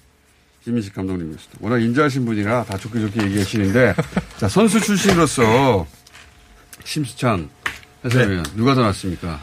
김인식 0.64 0.94
감독님이었습니다. 0.94 1.58
워낙 1.60 1.78
인자하신 1.82 2.24
분이라 2.24 2.64
다 2.64 2.76
좋게 2.76 2.98
좋게 3.00 3.22
얘기하시는데, 3.26 3.94
자, 4.36 4.48
선수 4.48 4.80
출신으로서 4.80 5.86
심수창 6.84 7.48
해설위원 8.04 8.44
누가 8.56 8.74
더 8.74 8.82
낫습니까? 8.82 9.40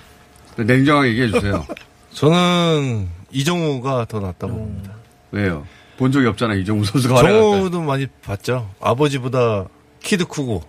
냉정하게 0.58 1.10
얘기해 1.10 1.28
주세요. 1.30 1.66
저는 2.12 3.08
이정우가 3.32 4.06
더 4.06 4.20
낫다고 4.20 4.54
봅니다. 4.54 4.92
왜요? 5.32 5.66
본 5.98 6.12
적이 6.12 6.28
없잖아, 6.28 6.54
이정우 6.56 6.84
선수가. 6.86 7.16
정우도 7.16 7.82
많이 7.82 8.08
봤죠. 8.24 8.70
아버지보다 8.82 9.66
키도 10.04 10.28
크고, 10.28 10.64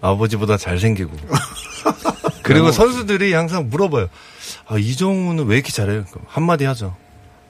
아버지보다 0.00 0.56
잘생기고. 0.56 1.10
그리고 2.42 2.64
뭐- 2.64 2.72
선수들이 2.72 3.32
항상 3.32 3.70
물어봐요. 3.70 4.08
아, 4.66 4.76
이정우는 4.78 5.46
왜 5.46 5.56
이렇게 5.56 5.72
잘해요? 5.72 6.04
그럼 6.10 6.24
한마디 6.28 6.64
하죠. 6.64 6.94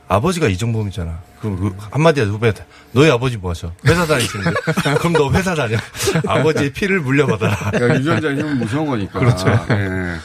아버지가 0.06 0.48
이정범이잖아. 0.48 1.18
그럼 1.40 1.56
그 1.58 1.76
한마디 1.90 2.20
하죠. 2.20 2.32
후배한테. 2.32 2.64
너희 2.92 3.10
아버지 3.10 3.36
뭐 3.38 3.50
하셔? 3.50 3.72
회사 3.86 4.06
다니시는데? 4.06 4.52
그럼 5.00 5.12
너 5.14 5.32
회사 5.32 5.54
다녀. 5.54 5.76
아버지의 6.26 6.72
피를 6.72 7.00
물려받아라. 7.00 7.70
그러니까 7.72 7.98
유전자 8.00 8.28
힘은 8.30 8.58
무서운 8.58 8.86
거니까. 8.86 9.18
그렇죠. 9.18 9.48
예. 9.70 10.16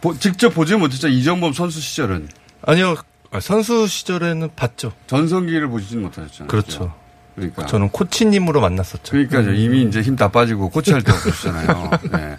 보- 0.00 0.18
직접 0.18 0.50
보지 0.54 0.74
못했죠. 0.76 1.08
이정범 1.08 1.52
선수 1.52 1.80
시절은. 1.80 2.28
아니요. 2.62 2.96
아, 3.32 3.40
선수 3.40 3.86
시절에는 3.86 4.50
봤죠. 4.56 4.92
전성기를 5.06 5.68
보지는 5.68 6.02
못하셨잖아요. 6.04 6.48
그렇죠. 6.48 6.92
그러니까. 7.36 7.66
저는 7.66 7.90
코치님으로 7.90 8.60
만났었죠. 8.60 9.12
그러니까요. 9.12 9.54
이미 9.54 9.82
이제 9.84 10.02
힘 10.02 10.16
다 10.16 10.28
빠지고 10.30 10.68
코치할 10.70 11.02
때 11.02 11.12
보시잖아요. 11.12 11.90
네. 12.12 12.36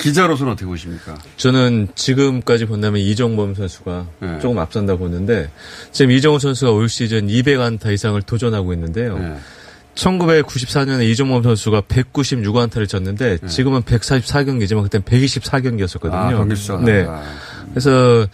기자로서는 0.00 0.52
어떻게 0.52 0.66
보십니까? 0.66 1.16
저는 1.36 1.88
지금까지 1.94 2.66
본다면 2.66 3.00
이정범 3.00 3.54
선수가 3.54 4.06
네. 4.18 4.38
조금 4.40 4.58
앞선다고 4.58 4.98
보는데 4.98 5.48
지금 5.92 6.10
이정우 6.10 6.38
선수가 6.40 6.72
올 6.72 6.88
시즌 6.90 7.28
200안타 7.28 7.92
이상을 7.92 8.20
도전하고 8.22 8.72
있는데요. 8.74 9.16
네. 9.18 9.36
1994년에 9.94 11.04
이정범 11.10 11.42
선수가 11.42 11.82
196안타를 11.82 12.88
쳤는데 12.88 13.38
지금은 13.46 13.82
144경기지만 13.82 14.82
그때는 14.82 15.04
124경기였었거든요. 15.04 16.10
네. 16.10 16.16
아, 16.16 16.30
경기 16.30 16.54
네. 16.84 17.02
나다. 17.04 17.22
그래서 17.70 18.26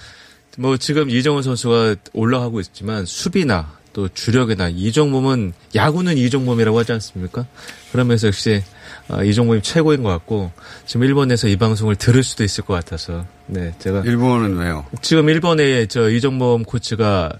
뭐 0.58 0.76
지금 0.76 1.08
이정우 1.08 1.42
선수가 1.42 1.94
올라가고 2.12 2.58
있지만 2.60 3.06
수비나 3.06 3.72
또 3.92 4.08
주력이나 4.08 4.68
이정범은 4.68 5.52
야구는 5.76 6.18
이정범이라고 6.18 6.76
하지 6.78 6.92
않습니까? 6.92 7.46
그러면서 7.92 8.26
역시 8.26 8.62
아, 9.08 9.22
이정범이 9.22 9.62
최고인 9.62 10.02
것 10.02 10.08
같고 10.08 10.50
지금 10.84 11.04
일본에서 11.04 11.46
이 11.46 11.56
방송을 11.56 11.94
들을 11.94 12.24
수도 12.24 12.42
있을 12.42 12.64
것 12.64 12.74
같아서 12.74 13.24
네 13.46 13.72
제가 13.78 14.02
일본은 14.04 14.56
왜요? 14.56 14.84
지금 15.00 15.28
일본에 15.28 15.86
저 15.86 16.10
이정범 16.10 16.64
코치가 16.64 17.32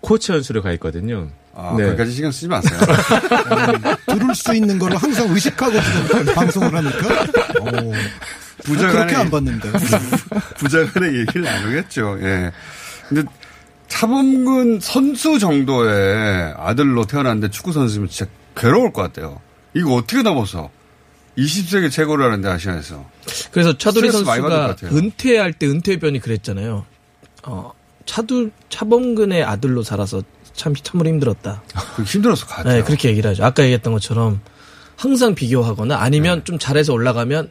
코치 0.00 0.32
연수를 0.32 0.62
가 0.62 0.72
있거든요. 0.72 1.28
아, 1.54 1.76
거기까지 1.76 2.12
신경 2.12 2.32
쓰지 2.32 2.48
마세요. 2.48 2.80
들을 4.08 4.34
수 4.34 4.54
있는 4.54 4.78
거를 4.78 4.96
항상 4.96 5.30
의식하고 5.30 5.72
지금 5.72 6.34
방송을 6.34 6.74
하니까. 6.74 7.26
오, 8.68 8.74
그렇게 8.74 9.16
안 9.16 9.30
봤는데. 9.30 9.72
부자간의 10.58 11.16
얘기를 11.20 11.42
나누겠죠. 11.42 12.18
예. 12.22 12.52
근데 13.08 13.22
차범근 13.88 14.80
선수 14.80 15.38
정도의 15.38 16.54
아들로 16.56 17.04
태어났는데 17.04 17.50
축구 17.50 17.72
선수면 17.72 18.08
진짜 18.08 18.30
괴로울 18.56 18.92
것 18.92 19.02
같아요. 19.02 19.40
이거 19.74 19.94
어떻게 19.94 20.22
넘어서 20.22 20.70
20세기 21.36 21.90
최고를 21.90 22.24
하는데 22.24 22.48
아시아에서. 22.48 23.04
그래서 23.50 23.76
차두리 23.76 24.10
선수가. 24.10 24.76
은퇴할 24.84 25.52
때 25.54 25.66
은퇴변이 25.66 26.20
그랬잖아요. 26.20 26.84
어, 27.44 27.72
차두 28.06 28.50
차범근의 28.68 29.42
아들로 29.44 29.82
살아서 29.82 30.22
참 30.54 30.74
참으로 30.74 31.08
힘들었다. 31.08 31.62
힘들어서 32.04 32.46
가죠. 32.46 32.68
네, 32.68 32.82
그렇게 32.82 33.08
얘기를 33.08 33.30
하죠. 33.30 33.44
아까 33.44 33.62
얘기했던 33.62 33.92
것처럼 33.92 34.40
항상 35.02 35.34
비교하거나 35.34 35.96
아니면 35.98 36.38
네. 36.38 36.44
좀 36.44 36.60
잘해서 36.60 36.92
올라가면 36.92 37.50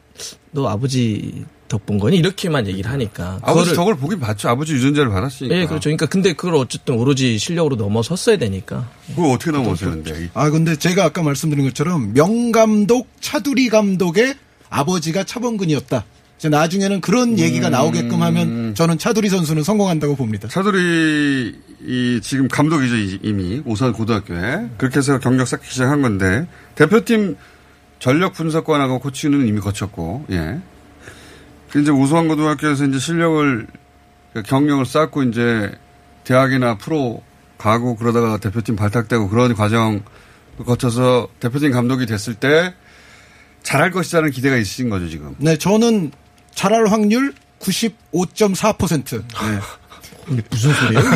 너 0.52 0.70
아버지 0.70 1.43
덕분 1.68 1.99
거니 1.99 2.16
이렇게만 2.16 2.66
얘기를 2.66 2.89
하니까 2.89 3.39
아버지 3.41 3.76
저걸 3.76 3.97
보긴 3.97 4.22
봤죠. 4.22 4.47
아버지 4.47 4.72
유전자를 4.74 5.12
받았으니까. 5.12 5.56
예, 5.58 5.66
그렇죠. 5.66 5.84
그러니까 5.84 6.06
근데 6.06 6.32
그걸 6.32 6.56
어쨌든 6.56 6.95
오로지 6.95 7.38
실력으로 7.38 7.76
넘어섰어야 7.76 8.38
되니까. 8.38 8.89
그거 9.08 9.32
어떻게 9.32 9.52
넘어서는데? 9.52 10.30
아, 10.34 10.49
근데 10.49 10.78
제가 10.78 11.04
아까 11.04 11.24
말씀드린 11.24 11.66
것처럼 11.66 12.14
명감독 12.14 13.10
차두리 13.20 13.68
감독의 13.68 14.36
아버지가 14.70 15.26
차범근이었다. 15.26 16.06
이제 16.38 16.47
나중에는 16.47 17.02
그런 17.02 17.38
얘기가 17.38 17.70
나오게끔 17.70 18.22
하면 18.22 18.76
저는 18.76 18.97
차두리 18.97 19.28
선수는 19.28 19.64
성공한다고 19.64 20.16
봅니다. 20.16 20.47
차두리 20.47 21.54
이 21.86 22.20
지금 22.22 22.48
감독이죠 22.48 22.96
이- 22.96 23.20
이미 23.24 23.62
오산 23.66 23.94
고등학교에 23.94 24.70
그렇게 24.78 24.98
해서 25.00 25.20
경력 25.20 25.48
쌓기 25.48 25.66
시작한 25.68 26.02
건데 26.02 26.48
대표팀 26.76 27.38
전력 28.00 28.34
분석관하고 28.34 29.00
코치는 29.00 29.48
이미 29.48 29.60
거쳤고 29.60 30.26
예. 30.32 30.60
그 31.70 31.82
이제 31.82 31.90
오수환 31.92 32.28
고등학교에서 32.28 32.86
이제 32.86 33.00
실력을 33.00 33.68
경력을 34.46 34.86
쌓고 34.86 35.24
이제 35.24 35.72
대학이나 36.24 36.78
프로 36.78 37.24
가고 37.58 37.96
그러다가 37.96 38.38
대표팀 38.38 38.76
발탁되고 38.76 39.30
그런 39.30 39.54
과정 39.56 40.02
거쳐서 40.66 41.30
대표팀 41.40 41.72
감독이 41.72 42.06
됐을 42.06 42.36
때 42.36 42.74
잘할 43.64 43.92
것이라는 43.92 44.32
기대가 44.32 44.58
있으신 44.58 44.90
거죠 44.90 45.08
지금. 45.08 45.36
네, 45.38 45.58
저는 45.58 46.12
잘할 46.54 46.88
확률 46.88 47.34
95.4%. 47.60 49.18
네. 49.22 49.60
무슨 50.50 50.74
소리예요? 50.74 51.04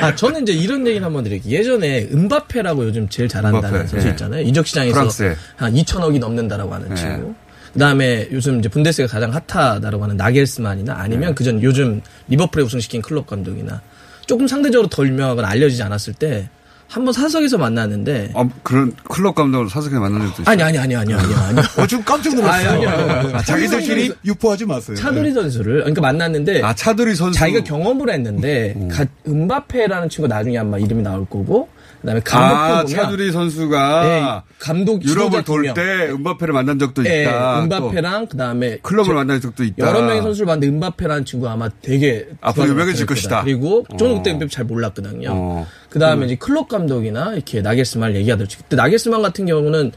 아, 0.00 0.14
저는 0.14 0.42
이제 0.42 0.52
이런 0.52 0.86
얘기를 0.86 1.04
한번 1.04 1.24
드릴게요. 1.24 1.58
예전에 1.58 2.08
은바페라고 2.12 2.84
요즘 2.84 3.08
제일 3.08 3.28
잘한다는 3.28 3.68
은바페, 3.68 3.86
선수 3.88 4.06
네. 4.06 4.10
있잖아요. 4.12 4.42
이적 4.42 4.66
시장에서 4.66 4.94
프랑스에. 4.94 5.36
한 5.56 5.74
2천억이 5.74 6.18
넘는다라고 6.18 6.74
하는 6.74 6.88
네. 6.90 6.94
친구. 6.94 7.34
그다음에 7.72 8.28
요즘 8.32 8.58
이제 8.58 8.68
분데스가 8.68 9.08
가장 9.08 9.32
핫하다라고 9.34 10.04
하는 10.04 10.16
나겔스만이나 10.16 10.94
아니면 10.94 11.30
네. 11.30 11.34
그전 11.34 11.62
요즘 11.62 12.00
리버풀에 12.28 12.64
우승시킨 12.64 13.02
클럽 13.02 13.26
감독이나 13.26 13.82
조금 14.26 14.48
상대적으로 14.48 14.88
덜 14.88 15.08
유명하거나 15.08 15.46
알려지지 15.46 15.82
않았을 15.82 16.14
때 16.14 16.48
한 16.88 17.04
번 17.04 17.12
사석에서 17.12 17.58
만났는데 17.58 18.30
아, 18.34 18.48
그런 18.62 18.92
클럽 19.08 19.34
감독을 19.34 19.68
사석에 19.68 19.96
만난 19.98 20.20
적도 20.28 20.42
있어요. 20.42 20.52
아니 20.52 20.62
아니 20.62 20.78
아니 20.78 20.94
아니 20.96 21.12
아니 21.14 21.34
아니. 21.34 21.58
어, 21.78 21.86
지금 21.86 22.02
깜짝 22.04 22.34
놀랐어요. 22.34 22.70
아니, 22.70 22.86
아니, 22.86 23.10
아니. 23.10 23.34
아, 23.34 23.42
자기들끼리 23.42 24.12
유포하지 24.24 24.66
마세요. 24.66 24.96
차두리 24.96 25.32
선수를 25.32 25.78
그러니까 25.80 26.00
만났는데 26.00 26.62
아 26.62 26.74
차두리 26.74 27.14
선수 27.14 27.38
자기가 27.38 27.64
경험을 27.64 28.10
했는데 28.10 28.74
가, 28.90 29.04
은바페라는 29.26 30.08
친구 30.08 30.28
나중에 30.28 30.58
아마 30.58 30.78
이름이 30.78 31.02
나올 31.02 31.26
거고 31.26 31.68
그다음에 32.06 32.20
감독도 32.20 32.56
아, 32.56 32.82
보면 32.82 32.86
차두리 32.86 33.32
선수가 33.32 34.06
예, 34.06 34.42
감독 34.60 35.04
유럽을 35.04 35.42
돌 35.42 35.62
명. 35.62 35.74
때 35.74 35.82
은바페를 36.10 36.54
만난 36.54 36.78
적도 36.78 37.04
예, 37.04 37.22
있다. 37.22 37.62
은바페랑 37.64 38.26
그다음에 38.28 38.76
또 38.76 38.82
클럽을 38.82 39.06
저- 39.10 39.14
만난 39.14 39.40
적도 39.40 39.64
있다. 39.64 39.86
여러 39.86 40.02
명의 40.02 40.22
선수를 40.22 40.46
봤는데 40.46 40.68
은바페라는 40.74 41.24
친구가 41.24 41.52
아마 41.52 41.68
되게 41.82 42.28
앞으로 42.40 42.66
좋아하는 42.66 42.74
유명해질 42.74 43.06
것. 43.06 43.14
것이다. 43.14 43.42
그리고 43.42 43.84
저는 43.98 44.14
어. 44.14 44.16
그때 44.18 44.30
은바페 44.30 44.48
잘 44.50 44.64
몰랐거든요. 44.64 45.28
어. 45.32 45.66
그다음에 45.90 46.26
이제 46.26 46.36
클럽 46.36 46.68
감독이나 46.68 47.32
이렇게 47.34 47.60
나겔스만 47.60 48.14
얘기하더라고요. 48.14 48.56
그때 48.62 48.76
나겔스만 48.76 49.22
같은 49.22 49.46
경우는 49.46 49.92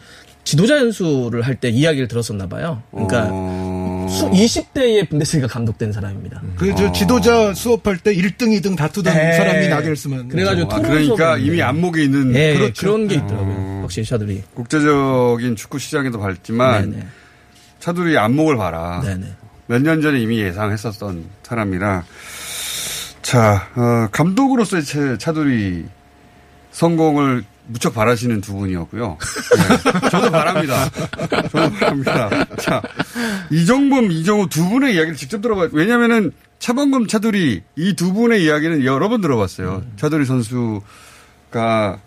지도자 0.49 0.77
연수를 0.77 1.43
할 1.43 1.59
때 1.59 1.69
이야기를 1.69 2.07
들었었나 2.07 2.47
봐요. 2.47 2.81
그러니까 2.89 3.27
어. 3.31 4.07
수 4.09 4.27
20대의 4.31 5.07
분데스리가 5.07 5.45
감독된 5.47 5.91
사람입니다. 5.91 6.41
그저 6.57 6.91
지도자 6.91 7.53
수업할 7.53 7.97
때 7.99 8.15
1등, 8.15 8.59
2등 8.59 8.75
다투던 8.75 9.13
네. 9.13 9.33
사람이 9.33 9.67
나겔스만. 9.67 10.29
그래가지고 10.29 10.73
아, 10.73 10.79
그러니까 10.81 11.37
이미 11.37 11.61
안목에 11.61 12.01
있는 12.03 12.33
예, 12.33 12.55
그렇죠. 12.57 12.81
그런 12.87 13.07
게 13.07 13.15
있더라고요. 13.15 13.81
확실히 13.83 14.05
샤들이. 14.05 14.41
국제적인 14.55 15.55
축구 15.55 15.77
시장에도 15.77 16.19
밝지만 16.19 16.89
네네. 16.89 17.05
차두리 17.79 18.17
안목을 18.17 18.57
봐라. 18.57 19.01
네네. 19.05 19.27
몇년 19.67 20.01
전에 20.01 20.19
이미 20.19 20.39
예상했었던 20.39 21.25
사람이라 21.43 22.03
자 23.21 23.67
어, 23.75 24.07
감독으로서의 24.11 24.83
차- 24.83 25.17
차두리 25.19 25.85
성공을 26.71 27.43
무척 27.69 27.93
바라시는 27.93 28.41
두 28.41 28.53
분이었고요. 28.55 29.17
네, 29.19 30.09
저도 30.09 30.31
바랍니다. 30.31 30.89
저도 31.51 31.69
바랍니다. 31.79 32.45
자 32.59 32.81
이정범, 33.51 34.11
이정우 34.11 34.49
두 34.49 34.67
분의 34.69 34.95
이야기를 34.95 35.15
직접 35.15 35.41
들어봐요. 35.41 35.69
왜냐하면은 35.71 36.31
차범근, 36.59 37.07
차두리 37.07 37.61
이 37.77 37.93
두 37.95 38.11
분의 38.13 38.43
이야기는 38.43 38.83
여러 38.85 39.07
번 39.09 39.21
들어봤어요. 39.21 39.83
차두리 39.97 40.25
선수가 40.25 41.99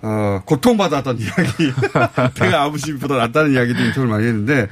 어, 0.00 0.42
고통받았던 0.44 1.18
이야기, 1.18 1.72
배가 2.38 2.62
아버지보다 2.62 3.16
낫다는 3.16 3.52
이야기도 3.54 3.80
인터뷰를 3.80 4.08
많이 4.08 4.26
했는데 4.26 4.68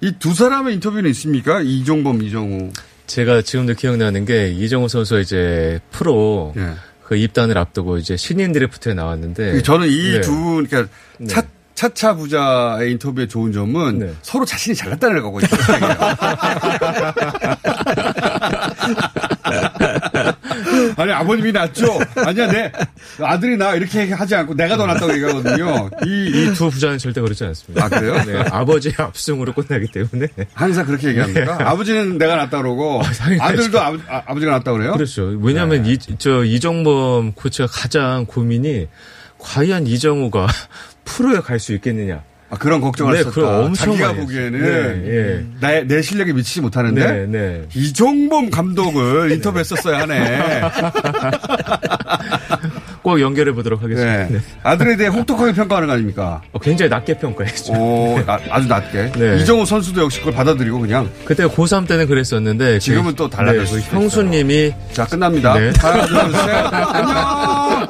이 0.00 0.12
두 0.18 0.34
사람의 0.34 0.74
인터뷰는 0.74 1.10
있습니까? 1.10 1.60
이종범, 1.60 2.22
이정우. 2.22 2.70
제가 3.06 3.42
지금도 3.42 3.74
기억나는 3.74 4.24
게 4.24 4.48
이정우 4.48 4.88
선수가 4.88 5.20
이제 5.20 5.80
프로 5.90 6.54
예. 6.56 6.70
그 7.04 7.16
입단을 7.16 7.58
앞두고 7.58 7.98
이제 7.98 8.16
신인 8.16 8.52
드래프트에 8.52 8.94
나왔는데 8.94 9.62
저는 9.62 9.88
이 9.88 10.12
네. 10.12 10.20
두 10.20 10.32
분, 10.34 10.66
그러니까 10.66 10.92
네. 11.18 11.26
차, 11.26 11.42
차차 11.74 12.14
부자의 12.14 12.92
인터뷰의 12.92 13.28
좋은 13.28 13.52
점은 13.52 14.14
서로 14.22 14.44
자신이 14.44 14.76
잘났다는 14.76 15.20
걸 15.20 15.22
갖고 15.24 15.40
있어요. 15.40 15.78
아니 20.96 21.12
아버님이 21.12 21.52
낫죠? 21.52 21.98
아니야 22.16 22.46
내 22.50 22.72
아들이 23.20 23.56
나 23.56 23.74
이렇게 23.74 24.10
하지 24.12 24.34
않고 24.34 24.54
내가 24.54 24.76
더 24.76 24.86
낫다고 24.86 25.12
얘기하거든요. 25.14 25.90
이이두 26.06 26.70
부자는 26.70 26.98
절대 26.98 27.20
그렇지 27.20 27.44
않습니다. 27.44 27.84
아, 27.84 27.88
그래요? 27.88 28.14
네, 28.24 28.40
아버지의 28.50 28.94
압승으로 28.98 29.52
끝나기 29.52 29.86
때문에. 29.90 30.28
항상 30.54 30.86
그렇게 30.86 31.08
얘기합니까? 31.08 31.58
네. 31.58 31.64
아버지는 31.64 32.18
내가 32.18 32.36
낫다 32.36 32.58
그러고 32.58 33.02
아 33.40 33.52
들도 33.52 33.80
아버, 33.80 33.98
아, 34.08 34.22
아버지가 34.26 34.52
낫다 34.52 34.72
그래요? 34.72 34.92
그렇죠. 34.92 35.36
왜냐하면 35.40 35.86
이, 35.86 35.98
저 36.18 36.44
이정범 36.44 37.32
코치가 37.32 37.66
가장 37.66 38.26
고민이 38.26 38.88
과연 39.38 39.86
이정우가 39.86 40.46
프로에 41.04 41.40
갈 41.40 41.58
수 41.58 41.72
있겠느냐. 41.74 42.22
아, 42.52 42.56
그런 42.58 42.82
걱정을 42.82 43.14
네, 43.14 43.20
했었다. 43.20 43.72
자기가 43.72 44.12
보기에는. 44.12 44.60
네, 44.60 45.46
내, 45.58 45.84
내 45.86 46.02
실력에 46.02 46.34
미치지 46.34 46.60
못하는데 46.60 47.02
네, 47.02 47.26
네. 47.26 47.62
이종범 47.74 48.50
감독을 48.50 49.32
인터뷰했었어야 49.32 50.00
하네. 50.00 50.60
꼭 53.02 53.20
연결해 53.22 53.52
보도록 53.52 53.82
하겠습니다. 53.82 54.12
네. 54.26 54.28
네. 54.30 54.38
아들에 54.62 54.96
대해 54.96 55.08
혹독하게 55.08 55.54
평가하는 55.54 55.88
거 55.88 55.94
아닙니까? 55.94 56.42
어, 56.52 56.58
굉장히 56.58 56.90
낮게 56.90 57.16
평가했죠. 57.18 57.72
오, 57.72 58.20
나- 58.26 58.38
아주 58.50 58.68
낮게. 58.68 59.12
네. 59.12 59.38
이정우 59.40 59.64
선수도 59.64 60.02
역시 60.02 60.18
그걸 60.18 60.34
받아들이고 60.34 60.78
그냥. 60.78 61.08
그때 61.24 61.44
고3 61.46 61.88
때는 61.88 62.06
그랬었는데 62.06 62.78
지금은 62.80 63.12
그- 63.12 63.16
또 63.16 63.30
달라졌을 63.30 63.80
네, 63.80 63.86
그 63.88 63.96
형수님이 63.96 64.74
자, 64.92 65.06
끝납니다. 65.06 65.54
네. 65.58 65.72
하나, 65.78 66.04
둘, 66.06 66.18
셋. 66.32 66.48
안녕! 66.94 67.88